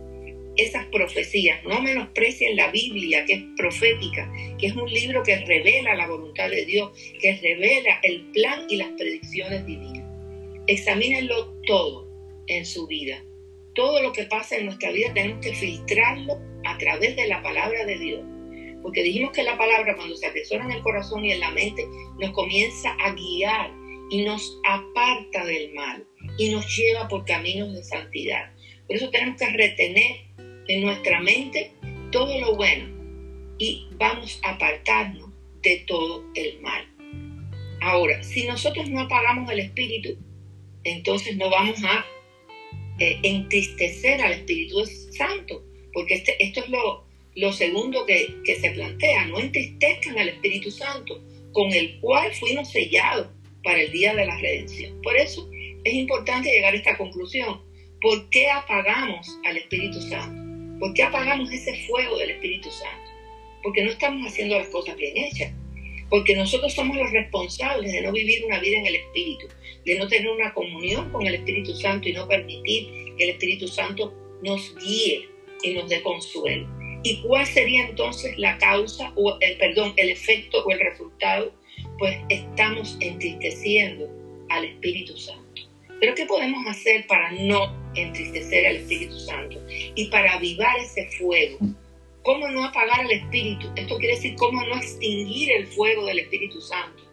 esas 0.56 0.86
profecías, 0.86 1.62
no 1.64 1.80
menosprecien 1.80 2.56
la 2.56 2.70
Biblia, 2.70 3.24
que 3.24 3.34
es 3.34 3.42
profética, 3.56 4.30
que 4.58 4.66
es 4.66 4.76
un 4.76 4.90
libro 4.90 5.22
que 5.22 5.36
revela 5.36 5.94
la 5.94 6.06
voluntad 6.06 6.50
de 6.50 6.64
Dios, 6.64 6.90
que 7.20 7.36
revela 7.36 8.00
el 8.02 8.22
plan 8.32 8.66
y 8.68 8.76
las 8.76 8.88
predicciones 8.98 9.64
divinas. 9.66 10.04
Examínenlo 10.66 11.54
todo 11.66 12.08
en 12.46 12.66
su 12.66 12.86
vida. 12.86 13.24
Todo 13.74 14.02
lo 14.02 14.12
que 14.12 14.24
pasa 14.24 14.56
en 14.56 14.66
nuestra 14.66 14.90
vida 14.92 15.12
tenemos 15.14 15.44
que 15.44 15.54
filtrarlo 15.54 16.38
a 16.64 16.76
través 16.78 17.16
de 17.16 17.26
la 17.26 17.42
palabra 17.42 17.86
de 17.86 17.98
Dios. 17.98 18.20
Porque 18.82 19.02
dijimos 19.02 19.32
que 19.32 19.42
la 19.42 19.56
palabra 19.56 19.96
cuando 19.96 20.16
se 20.16 20.26
atesora 20.26 20.64
en 20.64 20.72
el 20.72 20.82
corazón 20.82 21.24
y 21.24 21.32
en 21.32 21.40
la 21.40 21.50
mente 21.52 21.86
nos 22.18 22.32
comienza 22.32 22.90
a 23.00 23.14
guiar 23.14 23.72
y 24.10 24.24
nos 24.24 24.58
aparta 24.68 25.44
del 25.46 25.72
mal 25.72 26.06
y 26.36 26.50
nos 26.50 26.66
lleva 26.76 27.08
por 27.08 27.24
caminos 27.24 27.72
de 27.72 27.82
santidad. 27.82 28.52
Por 28.86 28.96
eso 28.96 29.10
tenemos 29.10 29.38
que 29.38 29.48
retener 29.48 30.16
en 30.72 30.82
nuestra 30.82 31.20
mente 31.20 31.72
todo 32.10 32.40
lo 32.40 32.56
bueno 32.56 32.88
y 33.58 33.88
vamos 33.96 34.40
a 34.42 34.52
apartarnos 34.52 35.30
de 35.62 35.84
todo 35.86 36.24
el 36.34 36.60
mal. 36.60 36.88
Ahora, 37.80 38.22
si 38.22 38.46
nosotros 38.46 38.88
no 38.88 39.00
apagamos 39.00 39.50
el 39.50 39.60
espíritu, 39.60 40.16
entonces 40.84 41.36
no 41.36 41.50
vamos 41.50 41.82
a 41.84 42.04
eh, 42.98 43.18
entristecer 43.22 44.20
al 44.22 44.32
Espíritu 44.32 44.84
Santo, 44.86 45.62
porque 45.92 46.14
este, 46.14 46.42
esto 46.42 46.60
es 46.60 46.70
lo, 46.70 47.04
lo 47.34 47.52
segundo 47.52 48.06
que, 48.06 48.34
que 48.44 48.56
se 48.56 48.70
plantea, 48.70 49.26
no 49.26 49.40
entristezcan 49.40 50.18
al 50.18 50.30
Espíritu 50.30 50.70
Santo, 50.70 51.22
con 51.52 51.70
el 51.72 52.00
cual 52.00 52.32
fuimos 52.32 52.70
sellados 52.70 53.28
para 53.62 53.80
el 53.80 53.92
día 53.92 54.14
de 54.14 54.26
la 54.26 54.38
redención. 54.38 55.00
Por 55.02 55.16
eso 55.16 55.48
es 55.84 55.94
importante 55.94 56.50
llegar 56.50 56.72
a 56.72 56.76
esta 56.76 56.96
conclusión. 56.96 57.60
¿Por 58.00 58.30
qué 58.30 58.50
apagamos 58.50 59.28
al 59.44 59.58
Espíritu 59.58 60.00
Santo? 60.00 60.41
¿Por 60.82 60.94
qué 60.94 61.04
apagamos 61.04 61.48
ese 61.52 61.76
fuego 61.86 62.18
del 62.18 62.30
Espíritu 62.30 62.68
Santo? 62.68 63.08
Porque 63.62 63.84
no 63.84 63.92
estamos 63.92 64.26
haciendo 64.26 64.58
las 64.58 64.66
cosas 64.66 64.96
bien 64.96 65.16
hechas. 65.16 65.52
Porque 66.10 66.34
nosotros 66.34 66.72
somos 66.72 66.96
los 66.96 67.08
responsables 67.12 67.92
de 67.92 68.00
no 68.00 68.10
vivir 68.10 68.44
una 68.44 68.58
vida 68.58 68.78
en 68.78 68.86
el 68.86 68.96
Espíritu, 68.96 69.46
de 69.86 69.96
no 69.96 70.08
tener 70.08 70.28
una 70.28 70.52
comunión 70.52 71.08
con 71.12 71.24
el 71.24 71.36
Espíritu 71.36 71.72
Santo 71.76 72.08
y 72.08 72.14
no 72.14 72.26
permitir 72.26 73.14
que 73.16 73.22
el 73.22 73.30
Espíritu 73.30 73.68
Santo 73.68 74.12
nos 74.42 74.74
guíe 74.74 75.28
y 75.62 75.70
nos 75.70 75.88
dé 75.88 76.02
consuelo. 76.02 76.68
¿Y 77.04 77.22
cuál 77.22 77.46
sería 77.46 77.86
entonces 77.86 78.36
la 78.36 78.58
causa 78.58 79.12
o 79.14 79.38
el 79.40 79.56
perdón, 79.58 79.94
el 79.96 80.10
efecto 80.10 80.64
o 80.64 80.70
el 80.72 80.80
resultado? 80.80 81.54
Pues 81.96 82.18
estamos 82.28 82.96
entristeciendo 82.98 84.10
al 84.48 84.64
Espíritu 84.64 85.16
Santo. 85.16 85.41
Pero 86.02 86.16
¿qué 86.16 86.26
podemos 86.26 86.66
hacer 86.66 87.06
para 87.06 87.30
no 87.30 87.92
entristecer 87.94 88.66
al 88.66 88.76
Espíritu 88.78 89.16
Santo 89.20 89.56
y 89.94 90.06
para 90.06 90.32
avivar 90.32 90.76
ese 90.80 91.08
fuego? 91.16 91.58
¿Cómo 92.24 92.48
no 92.48 92.64
apagar 92.64 93.02
al 93.02 93.10
Espíritu? 93.12 93.68
Esto 93.76 93.98
quiere 93.98 94.16
decir 94.16 94.34
cómo 94.34 94.64
no 94.64 94.78
extinguir 94.78 95.52
el 95.52 95.68
fuego 95.68 96.04
del 96.06 96.18
Espíritu 96.18 96.60
Santo. 96.60 97.04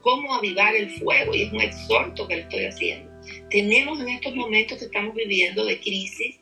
Cómo 0.00 0.32
avivar 0.32 0.76
el 0.76 0.88
fuego. 0.90 1.34
Y 1.34 1.42
es 1.42 1.52
un 1.52 1.60
exhorto 1.60 2.28
que 2.28 2.36
le 2.36 2.42
estoy 2.42 2.66
haciendo. 2.66 3.10
Tenemos 3.50 4.00
en 4.00 4.10
estos 4.10 4.36
momentos 4.36 4.78
que 4.78 4.84
estamos 4.84 5.16
viviendo 5.16 5.64
de 5.64 5.80
crisis 5.80 6.38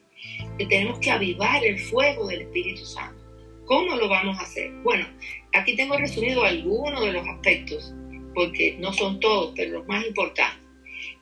que 0.59 0.67
tenemos 0.67 0.99
que 0.99 1.11
avivar 1.11 1.65
el 1.65 1.79
fuego 1.79 2.27
del 2.27 2.43
Espíritu 2.43 2.85
Santo. 2.85 3.25
¿Cómo 3.65 3.97
lo 3.97 4.11
vamos 4.11 4.39
a 4.39 4.43
hacer? 4.43 4.71
Bueno, 4.83 5.07
aquí 5.55 5.75
tengo 5.75 5.97
resumido 5.97 6.45
algunos 6.45 7.01
de 7.01 7.13
los 7.13 7.27
aspectos, 7.27 7.95
porque 8.35 8.77
no 8.79 8.93
son 8.93 9.21
todos, 9.21 9.55
pero 9.57 9.79
los 9.79 9.87
más 9.87 10.05
importantes. 10.05 10.64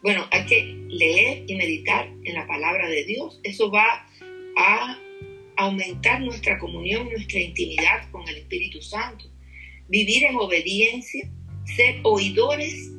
Bueno, 0.02 0.26
hay 0.32 0.44
que 0.46 0.64
leer 0.88 1.44
y 1.46 1.54
meditar 1.54 2.08
en 2.24 2.34
la 2.34 2.46
palabra 2.46 2.88
de 2.88 3.04
Dios. 3.04 3.40
Eso 3.44 3.70
va 3.70 4.06
a 4.56 4.98
aumentar 5.56 6.20
nuestra 6.20 6.58
comunión, 6.58 7.08
nuestra 7.08 7.38
intimidad 7.38 8.10
con 8.10 8.28
el 8.28 8.38
Espíritu 8.38 8.82
Santo. 8.82 9.26
Vivir 9.88 10.24
en 10.24 10.36
obediencia, 10.36 11.30
ser 11.76 12.00
oidores 12.02 12.90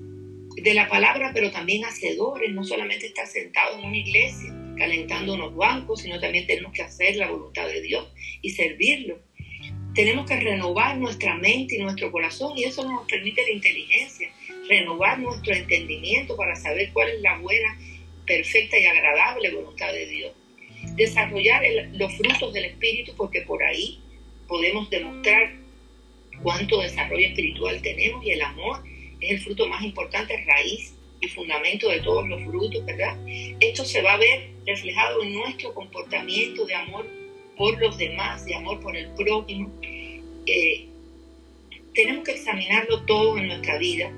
de 0.55 0.73
la 0.73 0.87
palabra, 0.87 1.31
pero 1.33 1.51
también 1.51 1.83
hacedores, 1.83 2.51
no 2.53 2.63
solamente 2.63 3.07
estar 3.07 3.27
sentados 3.27 3.79
en 3.79 3.85
una 3.85 3.97
iglesia 3.97 4.53
calentando 4.77 5.33
unos 5.33 5.55
bancos, 5.55 6.01
sino 6.01 6.19
también 6.19 6.47
tenemos 6.47 6.71
que 6.71 6.83
hacer 6.83 7.17
la 7.17 7.29
voluntad 7.29 7.67
de 7.67 7.81
Dios 7.81 8.07
y 8.41 8.51
servirlo. 8.51 9.19
Tenemos 9.93 10.25
que 10.25 10.39
renovar 10.39 10.97
nuestra 10.97 11.35
mente 11.35 11.75
y 11.75 11.79
nuestro 11.79 12.11
corazón 12.11 12.57
y 12.57 12.63
eso 12.63 12.83
nos 12.89 13.05
permite 13.07 13.43
la 13.43 13.51
inteligencia, 13.51 14.29
renovar 14.67 15.19
nuestro 15.19 15.53
entendimiento 15.53 16.35
para 16.35 16.55
saber 16.55 16.91
cuál 16.93 17.09
es 17.09 17.21
la 17.21 17.37
buena, 17.39 17.77
perfecta 18.25 18.77
y 18.77 18.85
agradable 18.85 19.51
voluntad 19.51 19.91
de 19.91 20.05
Dios. 20.07 20.33
Desarrollar 20.95 21.63
los 21.93 22.13
frutos 22.15 22.53
del 22.53 22.65
Espíritu 22.65 23.13
porque 23.15 23.41
por 23.41 23.63
ahí 23.63 23.99
podemos 24.47 24.89
demostrar 24.89 25.53
cuánto 26.41 26.81
desarrollo 26.81 27.27
espiritual 27.27 27.81
tenemos 27.81 28.25
y 28.25 28.31
el 28.31 28.41
amor 28.41 28.83
es 29.19 29.31
el 29.31 29.39
fruto 29.39 29.67
más 29.67 29.83
importante, 29.83 30.43
raíz 30.45 30.93
y 31.21 31.27
fundamento 31.27 31.89
de 31.89 32.01
todos 32.01 32.27
los 32.27 32.43
frutos, 32.43 32.85
¿verdad? 32.85 33.17
Esto 33.59 33.85
se 33.85 34.01
va 34.01 34.13
a 34.13 34.17
ver 34.17 34.49
reflejado 34.65 35.23
en 35.23 35.33
nuestro 35.33 35.73
comportamiento 35.73 36.65
de 36.65 36.75
amor 36.75 37.07
por 37.55 37.79
los 37.79 37.97
demás, 37.97 38.45
de 38.45 38.55
amor 38.55 38.81
por 38.81 38.95
el 38.95 39.09
prójimo. 39.15 39.71
Eh, 40.45 40.87
tenemos 41.93 42.25
que 42.25 42.33
examinarlo 42.33 43.05
todo 43.05 43.37
en 43.37 43.47
nuestra 43.47 43.77
vida 43.77 44.11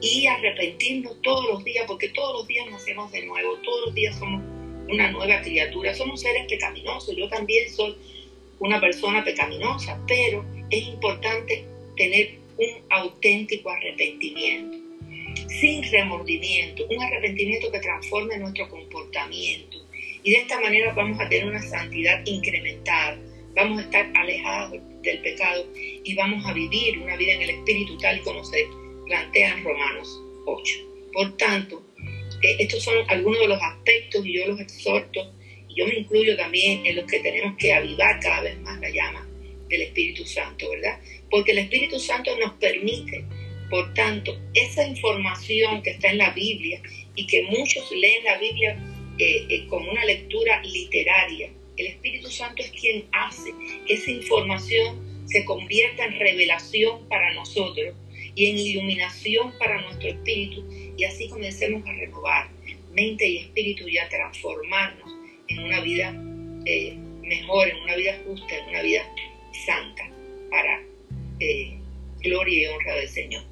y 0.00 0.26
arrepentirnos 0.26 1.20
todos 1.22 1.46
los 1.48 1.64
días, 1.64 1.84
porque 1.86 2.08
todos 2.08 2.40
los 2.40 2.46
días 2.46 2.70
nacemos 2.70 3.10
de 3.12 3.26
nuevo, 3.26 3.56
todos 3.58 3.86
los 3.86 3.94
días 3.94 4.18
somos 4.18 4.42
una 4.88 5.10
nueva 5.10 5.40
criatura, 5.42 5.94
somos 5.94 6.20
seres 6.20 6.46
pecaminosos, 6.48 7.14
yo 7.16 7.28
también 7.28 7.70
soy 7.70 7.96
una 8.58 8.80
persona 8.80 9.22
pecaminosa, 9.24 10.00
pero 10.06 10.44
es 10.70 10.86
importante 10.86 11.64
tener 11.96 12.38
un 12.56 12.82
auténtico 12.90 13.70
arrepentimiento 13.70 14.78
sin 15.48 15.82
remordimiento, 15.90 16.86
un 16.88 17.02
arrepentimiento 17.02 17.70
que 17.70 17.80
transforme 17.80 18.38
nuestro 18.38 18.68
comportamiento. 18.68 19.78
Y 20.22 20.32
de 20.32 20.38
esta 20.38 20.60
manera 20.60 20.92
vamos 20.92 21.18
a 21.20 21.28
tener 21.28 21.46
una 21.46 21.62
santidad 21.62 22.22
incrementada, 22.26 23.18
vamos 23.54 23.78
a 23.78 23.82
estar 23.82 24.10
alejados 24.14 24.80
del 25.02 25.20
pecado 25.22 25.66
y 25.74 26.14
vamos 26.14 26.44
a 26.46 26.52
vivir 26.52 26.98
una 26.98 27.16
vida 27.16 27.34
en 27.34 27.42
el 27.42 27.50
Espíritu 27.50 27.96
tal 27.98 28.18
y 28.18 28.20
como 28.20 28.44
se 28.44 28.66
plantea 29.10 29.60
Romanos 29.62 30.22
8. 30.46 30.74
Por 31.12 31.36
tanto, 31.36 31.82
eh, 32.42 32.56
estos 32.60 32.82
son 32.82 32.94
algunos 33.08 33.40
de 33.40 33.48
los 33.48 33.62
aspectos 33.62 34.24
y 34.24 34.38
yo 34.38 34.46
los 34.46 34.60
exhorto, 34.60 35.34
y 35.68 35.74
yo 35.74 35.86
me 35.86 35.96
incluyo 35.96 36.36
también 36.36 36.86
en 36.86 36.96
los 36.96 37.04
que 37.04 37.20
tenemos 37.20 37.56
que 37.58 37.74
avivar 37.74 38.18
cada 38.20 38.40
vez 38.42 38.58
más 38.60 38.80
la 38.80 38.88
llama 38.88 39.28
del 39.68 39.82
Espíritu 39.82 40.24
Santo, 40.24 40.70
¿verdad? 40.70 40.98
Porque 41.30 41.52
el 41.52 41.58
Espíritu 41.58 41.98
Santo 41.98 42.30
nos 42.38 42.54
permite 42.54 43.24
por 43.70 43.94
tanto, 43.94 44.36
esa 44.52 44.84
información 44.86 45.80
que 45.82 45.90
está 45.90 46.10
en 46.10 46.18
la 46.18 46.30
Biblia 46.30 46.82
y 47.14 47.24
que 47.26 47.44
muchos 47.44 47.88
leen 47.92 48.24
la 48.24 48.36
Biblia 48.36 48.76
eh, 49.16 49.46
eh, 49.48 49.66
como 49.68 49.88
una 49.90 50.04
lectura 50.04 50.60
literaria, 50.64 51.50
el 51.76 51.86
Espíritu 51.86 52.28
Santo 52.28 52.62
es 52.64 52.72
quien 52.72 53.04
hace 53.12 53.54
que 53.86 53.94
esa 53.94 54.10
información 54.10 55.24
se 55.26 55.44
convierta 55.44 56.04
en 56.04 56.18
revelación 56.18 57.08
para 57.08 57.32
nosotros 57.34 57.94
y 58.34 58.46
en 58.46 58.58
iluminación 58.58 59.52
para 59.58 59.80
nuestro 59.82 60.08
espíritu 60.08 60.64
y 60.96 61.04
así 61.04 61.28
comencemos 61.28 61.86
a 61.88 61.92
renovar 61.92 62.50
mente 62.92 63.26
y 63.26 63.38
espíritu 63.38 63.88
y 63.88 63.98
a 63.98 64.08
transformarnos 64.08 65.10
en 65.48 65.58
una 65.60 65.80
vida 65.80 66.14
eh, 66.66 66.94
mejor, 67.22 67.68
en 67.68 67.76
una 67.78 67.96
vida 67.96 68.20
justa, 68.26 68.56
en 68.56 68.68
una 68.68 68.82
vida 68.82 69.02
santa 69.66 70.10
para 70.50 70.82
gloria 72.20 72.62
y 72.62 72.66
honra 72.66 72.94
del 72.96 73.08
Señor. 73.08 73.42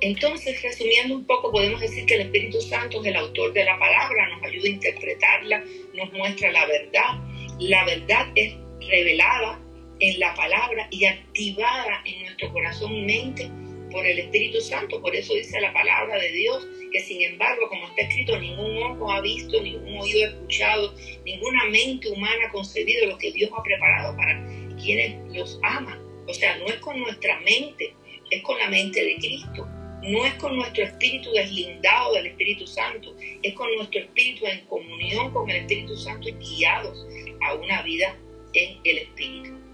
Entonces, 0.00 0.60
resumiendo 0.62 1.14
un 1.14 1.24
poco, 1.24 1.50
podemos 1.50 1.80
decir 1.80 2.04
que 2.04 2.16
el 2.16 2.22
Espíritu 2.22 2.60
Santo 2.60 3.00
es 3.00 3.06
el 3.06 3.16
autor 3.16 3.52
de 3.52 3.64
la 3.64 3.78
palabra, 3.78 4.28
nos 4.28 4.42
ayuda 4.42 4.66
a 4.66 4.70
interpretarla, 4.70 5.64
nos 5.94 6.12
muestra 6.12 6.52
la 6.52 6.66
verdad. 6.66 7.20
La 7.58 7.84
verdad 7.86 8.26
es 8.34 8.54
revelada 8.86 9.58
en 10.00 10.20
la 10.20 10.34
palabra 10.34 10.88
y 10.90 11.04
activada 11.04 12.02
en 12.04 12.22
nuestro 12.24 12.52
corazón 12.52 12.92
y 12.94 13.02
mente 13.02 13.50
por 13.90 14.06
el 14.06 14.18
Espíritu 14.18 14.60
Santo. 14.60 15.00
Por 15.00 15.14
eso 15.14 15.34
dice 15.34 15.60
la 15.60 15.72
palabra 15.72 16.18
de 16.18 16.30
Dios 16.32 16.66
que 16.92 17.00
sin 17.00 17.22
embargo, 17.22 17.68
como 17.68 17.86
está 17.88 18.02
escrito, 18.02 18.38
ningún 18.38 18.82
ojo 18.82 19.10
ha 19.10 19.20
visto, 19.20 19.60
ningún 19.62 19.98
oído 19.98 20.24
ha 20.24 20.30
escuchado, 20.30 20.94
ninguna 21.24 21.64
mente 21.66 22.08
humana 22.08 22.46
ha 22.46 22.52
concebido 22.52 23.06
lo 23.06 23.18
que 23.18 23.32
Dios 23.32 23.50
ha 23.56 23.62
preparado 23.62 24.16
para 24.16 24.46
quienes 24.76 25.16
los 25.34 25.58
aman. 25.62 26.00
O 26.26 26.34
sea, 26.34 26.56
no 26.58 26.66
es 26.66 26.76
con 26.76 26.98
nuestra 27.00 27.40
mente, 27.40 27.94
es 28.30 28.42
con 28.42 28.58
la 28.58 28.68
mente 28.68 29.02
de 29.02 29.16
Cristo. 29.16 29.66
No 30.02 30.24
es 30.24 30.34
con 30.34 30.56
nuestro 30.56 30.84
espíritu 30.84 31.32
deslindado 31.32 32.14
del 32.14 32.26
Espíritu 32.26 32.66
Santo, 32.66 33.16
es 33.42 33.54
con 33.54 33.74
nuestro 33.74 34.00
espíritu 34.00 34.46
en 34.46 34.60
comunión 34.66 35.32
con 35.32 35.50
el 35.50 35.56
Espíritu 35.56 35.96
Santo 35.96 36.28
y 36.28 36.32
guiados 36.32 37.06
a 37.42 37.54
una 37.54 37.82
vida 37.82 38.16
en 38.52 38.78
el 38.84 38.98
Espíritu. 38.98 39.65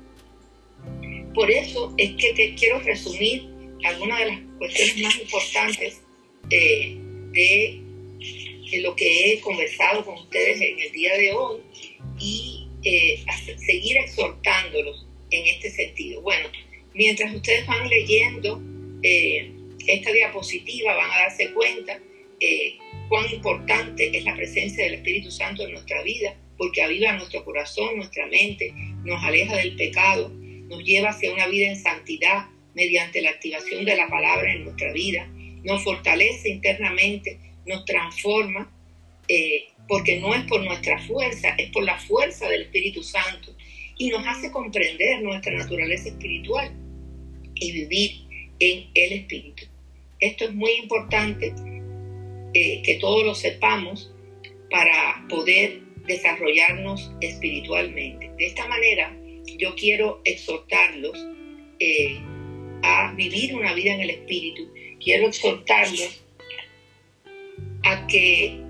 Por 1.35 1.51
eso 1.51 1.95
es 1.97 2.11
que 2.13 2.55
quiero 2.57 2.81
resumir 2.81 3.53
algunas 3.85 4.19
de 4.19 4.27
las 4.27 4.41
cuestiones 4.59 5.03
más 5.03 5.21
importantes 5.21 6.01
eh, 6.51 6.97
de, 7.33 7.79
lo 8.81 8.97
que 8.97 9.33
he 9.33 9.41
conversado 9.41 10.05
con 10.05 10.15
ustedes 10.15 10.61
en 10.61 10.81
el 10.81 10.93
día 10.93 11.15
de 11.17 11.33
hoy 11.33 11.61
y 12.19 12.69
eh, 12.85 13.23
seguir 13.59 13.99
exhortándolos 13.99 15.07
en 15.31 15.47
este 15.47 15.71
sentido. 15.71 16.23
Bueno, 16.23 16.49
mientras 16.95 17.35
ustedes 17.35 17.67
van 17.67 17.87
leyendo 17.89 18.63
eh, 19.03 19.53
esta 19.87 20.13
diapositiva, 20.13 20.95
van 20.95 21.11
a 21.11 21.19
darse 21.19 21.53
cuenta 21.53 22.01
cuán 23.09 23.33
importante 23.33 24.17
es 24.17 24.25
la 24.25 24.35
presencia 24.35 24.85
del 24.85 24.95
Espíritu 24.95 25.31
Santo 25.31 25.65
en 25.65 25.73
nuestra 25.73 26.03
vida, 26.03 26.35
porque 26.59 26.83
aviva 26.83 27.13
nuestro 27.13 27.45
corazón, 27.45 27.97
nuestra 27.97 28.27
mente, 28.27 28.73
nos 29.05 29.23
aleja 29.23 29.57
del 29.59 29.77
pecado, 29.77 30.33
nos 30.73 30.83
lleva 30.83 31.11
hacia 31.11 31.33
una 31.33 31.47
vida 31.47 31.69
en 31.69 31.77
santidad 31.77 32.47
mediante 32.75 33.21
la 33.21 33.31
activación 33.31 33.85
de 33.85 33.95
la 33.95 34.09
palabra 34.09 34.53
en 34.53 34.65
nuestra 34.65 34.91
vida, 34.93 35.29
nos 35.63 35.85
fortalece 35.85 36.49
internamente, 36.49 37.39
nos 37.67 37.85
transforma, 37.85 38.73
eh, 39.29 39.67
porque 39.87 40.19
no 40.19 40.35
es 40.35 40.45
por 40.45 40.65
nuestra 40.65 40.99
fuerza, 41.03 41.51
es 41.59 41.71
por 41.71 41.85
la 41.85 41.99
fuerza 41.99 42.49
del 42.49 42.63
Espíritu 42.63 43.03
Santo, 43.03 43.55
y 43.99 44.09
nos 44.09 44.27
hace 44.27 44.51
comprender 44.51 45.23
nuestra 45.23 45.53
naturaleza 45.53 46.09
espiritual 46.09 46.73
y 47.55 47.73
vivir 47.73 48.13
en 48.59 48.89
el 48.95 49.13
Espíritu. 49.13 49.65
Esto 50.21 50.47
es 50.47 50.55
muy 50.55 50.73
importante 50.73 51.53
eh, 52.55 52.83
que 52.83 52.95
todos 52.95 53.25
lo 53.25 53.35
sepamos 53.35 54.11
para 54.71 55.27
poder 55.29 55.81
desarrollarnos 56.07 57.13
espiritualmente. 57.21 58.31
De 58.39 58.47
esta 58.47 58.67
manera, 58.67 59.15
yo 59.59 59.75
quiero 59.77 60.21
exhortarlos 60.25 61.19
eh, 61.79 62.19
a 62.83 63.13
vivir 63.15 63.55
una 63.55 63.75
vida 63.75 63.95
en 63.95 64.01
el 64.01 64.11
Espíritu. 64.11 64.69
Quiero 65.01 65.29
exhortarlos 65.29 66.23
a 67.85 68.07
que 68.07 68.61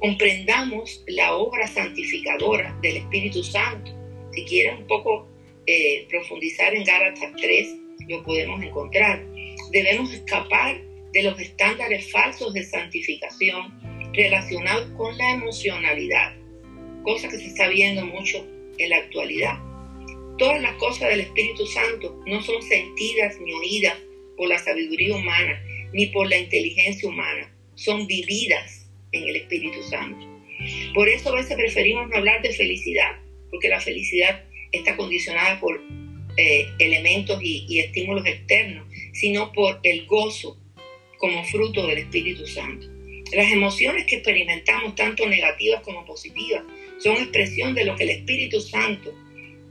comprendamos 0.00 1.02
la 1.06 1.34
obra 1.36 1.66
santificadora 1.66 2.78
del 2.82 2.98
Espíritu 2.98 3.42
Santo. 3.42 3.92
Si 4.32 4.44
quieren 4.44 4.78
un 4.78 4.86
poco 4.86 5.28
eh, 5.66 6.06
profundizar 6.08 6.74
en 6.74 6.84
Gálatas 6.84 7.32
3, 7.36 7.76
lo 8.08 8.22
podemos 8.22 8.62
encontrar. 8.62 9.24
Debemos 9.70 10.12
escapar 10.12 10.80
de 11.12 11.22
los 11.22 11.38
estándares 11.40 12.10
falsos 12.10 12.52
de 12.54 12.64
santificación 12.64 14.12
relacionados 14.12 14.90
con 14.96 15.16
la 15.16 15.34
emocionalidad, 15.34 16.34
cosa 17.02 17.28
que 17.28 17.36
se 17.36 17.46
está 17.46 17.68
viendo 17.68 18.04
mucho 18.06 18.46
en 18.78 18.90
la 18.90 18.98
actualidad. 18.98 19.58
Todas 20.38 20.62
las 20.62 20.74
cosas 20.74 21.08
del 21.10 21.20
Espíritu 21.20 21.66
Santo 21.66 22.22
no 22.26 22.42
son 22.42 22.62
sentidas 22.62 23.38
ni 23.40 23.52
oídas 23.52 23.96
por 24.36 24.48
la 24.48 24.58
sabiduría 24.58 25.14
humana 25.14 25.60
ni 25.92 26.06
por 26.06 26.28
la 26.28 26.38
inteligencia 26.38 27.08
humana, 27.08 27.52
son 27.74 28.06
vividas 28.06 28.90
en 29.12 29.24
el 29.28 29.36
Espíritu 29.36 29.82
Santo. 29.84 30.26
Por 30.94 31.08
eso 31.08 31.30
a 31.30 31.36
veces 31.36 31.56
preferimos 31.56 32.08
no 32.08 32.16
hablar 32.16 32.42
de 32.42 32.52
felicidad, 32.52 33.18
porque 33.50 33.68
la 33.68 33.80
felicidad 33.80 34.44
está 34.72 34.96
condicionada 34.96 35.58
por 35.60 35.80
eh, 36.36 36.68
elementos 36.78 37.40
y, 37.42 37.64
y 37.68 37.80
estímulos 37.80 38.26
externos, 38.26 38.86
sino 39.12 39.52
por 39.52 39.80
el 39.82 40.06
gozo 40.06 40.58
como 41.18 41.44
fruto 41.44 41.86
del 41.86 41.98
Espíritu 41.98 42.46
Santo. 42.46 42.86
Las 43.32 43.50
emociones 43.52 44.06
que 44.06 44.16
experimentamos, 44.16 44.94
tanto 44.94 45.26
negativas 45.26 45.82
como 45.82 46.04
positivas, 46.04 46.62
son 46.98 47.16
expresión 47.16 47.74
de 47.74 47.84
lo 47.84 47.96
que 47.96 48.04
el 48.04 48.10
Espíritu 48.10 48.60
Santo 48.60 49.14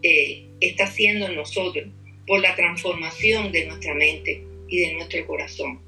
eh, 0.01 0.45
está 0.59 0.85
haciendo 0.85 1.27
en 1.27 1.35
nosotros 1.35 1.85
por 2.25 2.41
la 2.41 2.55
transformación 2.55 3.51
de 3.51 3.65
nuestra 3.65 3.93
mente 3.93 4.43
y 4.67 4.79
de 4.79 4.93
nuestro 4.93 5.25
corazón. 5.25 5.81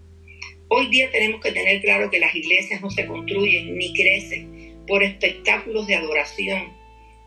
Hoy 0.69 0.87
día 0.87 1.09
tenemos 1.11 1.41
que 1.41 1.51
tener 1.51 1.81
claro 1.81 2.09
que 2.09 2.19
las 2.19 2.33
iglesias 2.35 2.81
no 2.81 2.89
se 2.91 3.05
construyen 3.05 3.75
ni 3.77 3.93
crecen 3.93 4.75
por 4.87 5.03
espectáculos 5.03 5.87
de 5.87 5.95
adoración 5.95 6.73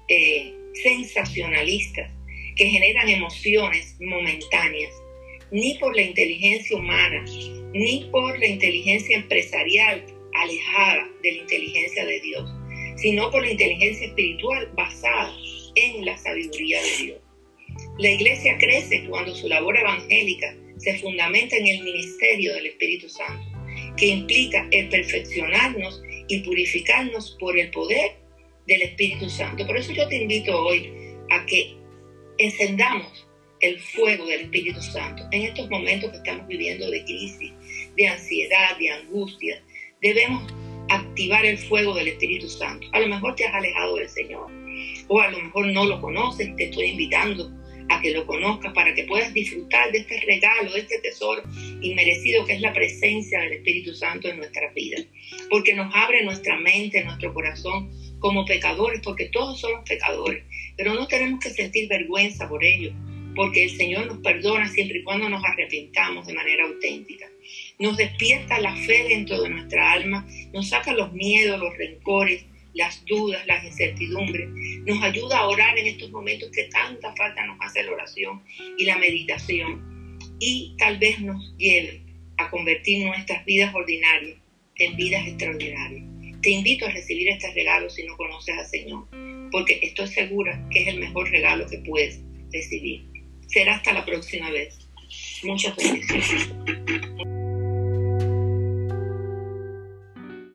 eh, 0.09 0.55
sensacionalistas 0.75 2.11
que 2.57 2.67
generan 2.67 3.09
emociones 3.09 3.97
momentáneas, 4.01 4.93
ni 5.51 5.75
por 5.79 5.95
la 5.95 6.03
inteligencia 6.03 6.77
humana, 6.77 7.25
ni 7.73 8.09
por 8.11 8.39
la 8.39 8.47
inteligencia 8.47 9.17
empresarial 9.17 10.05
alejada 10.35 11.09
de 11.23 11.33
la 11.33 11.39
inteligencia 11.39 12.07
de 12.07 12.21
Dios, 12.21 12.51
sino 12.97 13.31
por 13.31 13.43
la 13.43 13.53
inteligencia 13.53 14.07
espiritual 14.07 14.71
basada 14.75 15.35
en 15.75 16.05
la 16.05 16.17
sabiduría 16.19 16.81
de 16.83 17.05
Dios. 17.05 17.19
La 17.99 18.11
iglesia 18.11 18.57
crece 18.59 19.05
cuando 19.09 19.35
su 19.35 19.49
labor 19.49 19.77
evangélica 19.77 20.55
se 20.79 20.99
fundamenta 20.99 21.57
en 21.57 21.67
el 21.67 21.83
ministerio 21.83 22.55
del 22.55 22.67
Espíritu 22.67 23.09
Santo, 23.09 23.45
que 23.97 24.07
implica 24.07 24.67
el 24.71 24.89
perfeccionarnos 24.89 26.03
y 26.29 26.41
purificarnos 26.41 27.37
por 27.39 27.59
el 27.59 27.71
poder 27.71 28.13
del 28.67 28.83
Espíritu 28.83 29.29
Santo. 29.29 29.67
Por 29.67 29.77
eso 29.77 29.93
yo 29.93 30.09
te 30.09 30.23
invito 30.23 30.57
hoy 30.65 30.91
a 31.31 31.45
que 31.47 31.77
encendamos 32.39 33.27
el 33.61 33.79
fuego 33.79 34.27
del 34.27 34.43
Espíritu 34.43 34.83
Santo. 34.83 35.23
En 35.31 35.43
estos 35.43 35.71
momentos 35.71 36.11
que 36.11 36.17
estamos 36.17 36.47
viviendo 36.49 36.91
de 36.91 37.05
crisis, 37.05 37.53
de 37.97 38.09
ansiedad, 38.09 38.77
de 38.79 38.91
angustia, 38.91 39.63
debemos 40.01 40.53
activar 40.89 41.45
el 41.45 41.59
fuego 41.59 41.95
del 41.95 42.09
Espíritu 42.09 42.49
Santo. 42.49 42.87
A 42.93 43.01
lo 43.01 43.09
mejor 43.09 43.35
te 43.37 43.45
has 43.45 43.55
alejado 43.55 43.97
del 43.97 44.09
Señor 44.09 44.51
o 45.09 45.21
a 45.21 45.31
lo 45.31 45.39
mejor 45.39 45.67
no 45.67 45.85
lo 45.85 46.01
conoces, 46.01 46.55
te 46.57 46.65
estoy 46.65 46.87
invitando 46.87 47.51
a 47.89 48.01
que 48.01 48.13
lo 48.13 48.27
conozcas 48.27 48.73
para 48.73 48.95
que 48.95 49.05
puedas 49.05 49.35
disfrutar 49.35 49.91
de 49.93 49.99
este 49.99 50.21
regalo, 50.21 50.73
de 50.73 50.81
este 50.81 50.99
tesoro 51.01 51.43
inmerecido 51.81 52.45
que 52.45 52.55
es 52.55 52.61
la 52.61 52.73
presencia 52.73 53.41
del 53.41 53.53
Espíritu 53.55 53.95
Santo 53.95 54.29
en 54.29 54.39
nuestras 54.39 54.73
vidas, 54.75 55.05
porque 55.51 55.75
nos 55.75 55.95
abre 55.95 56.25
nuestra 56.25 56.59
mente, 56.59 57.05
nuestro 57.05 57.35
corazón 57.35 57.91
como 58.19 58.45
pecadores, 58.45 59.01
porque 59.03 59.27
todos 59.27 59.61
somos 59.61 59.87
pecadores, 59.87 60.45
pero 60.77 60.95
no 60.95 61.07
tenemos 61.07 61.41
que 61.41 61.51
sentir 61.51 61.89
vergüenza 61.89 62.49
por 62.49 62.65
ello, 62.65 62.93
porque 63.35 63.65
el 63.65 63.71
Señor 63.71 64.07
nos 64.07 64.19
perdona 64.19 64.69
siempre 64.69 64.99
y 64.99 65.03
cuando 65.03 65.29
nos 65.29 65.45
arrepentamos 65.45 66.27
de 66.27 66.35
manera 66.35 66.65
auténtica. 66.65 67.32
Nos 67.83 67.97
despierta 67.97 68.61
la 68.61 68.77
fe 68.77 69.09
dentro 69.09 69.43
de 69.43 69.49
nuestra 69.49 69.91
alma, 69.91 70.25
nos 70.53 70.69
saca 70.69 70.93
los 70.93 71.13
miedos, 71.13 71.59
los 71.59 71.77
rencores, 71.77 72.45
las 72.75 73.05
dudas, 73.07 73.45
las 73.49 73.65
incertidumbres. 73.65 74.49
Nos 74.87 75.03
ayuda 75.03 75.39
a 75.39 75.49
orar 75.49 75.77
en 75.77 75.89
estos 75.89 76.09
momentos 76.13 76.49
que 76.53 76.69
tanta 76.69 77.13
falta 77.17 77.45
nos 77.45 77.57
hace 77.61 77.83
la 77.83 77.91
oración 77.91 78.41
y 78.79 78.85
la 78.85 78.99
meditación. 78.99 80.17
Y 80.39 80.77
tal 80.79 80.99
vez 80.99 81.19
nos 81.19 81.57
lleve 81.59 82.03
a 82.37 82.49
convertir 82.51 83.05
nuestras 83.05 83.45
vidas 83.45 83.75
ordinarias 83.75 84.39
en 84.77 84.97
vidas 84.97 85.27
extraordinarias. 85.27 86.05
Te 86.41 86.51
invito 86.51 86.87
a 86.87 86.91
recibir 86.91 87.31
este 87.31 87.53
regalo 87.53 87.91
si 87.91 88.05
no 88.05 88.17
conoces 88.17 88.59
al 88.59 88.67
Señor, 88.67 89.09
porque 89.51 89.81
estoy 89.83 90.07
segura 90.07 90.69
que 90.71 90.83
es 90.83 90.87
el 90.87 91.01
mejor 91.01 91.29
regalo 91.33 91.67
que 91.67 91.79
puedes 91.79 92.21
recibir. 92.53 93.03
Será 93.49 93.75
hasta 93.75 93.93
la 93.93 94.05
próxima 94.05 94.51
vez. 94.51 94.89
Muchas 95.43 95.75
bendiciones. 95.77 96.49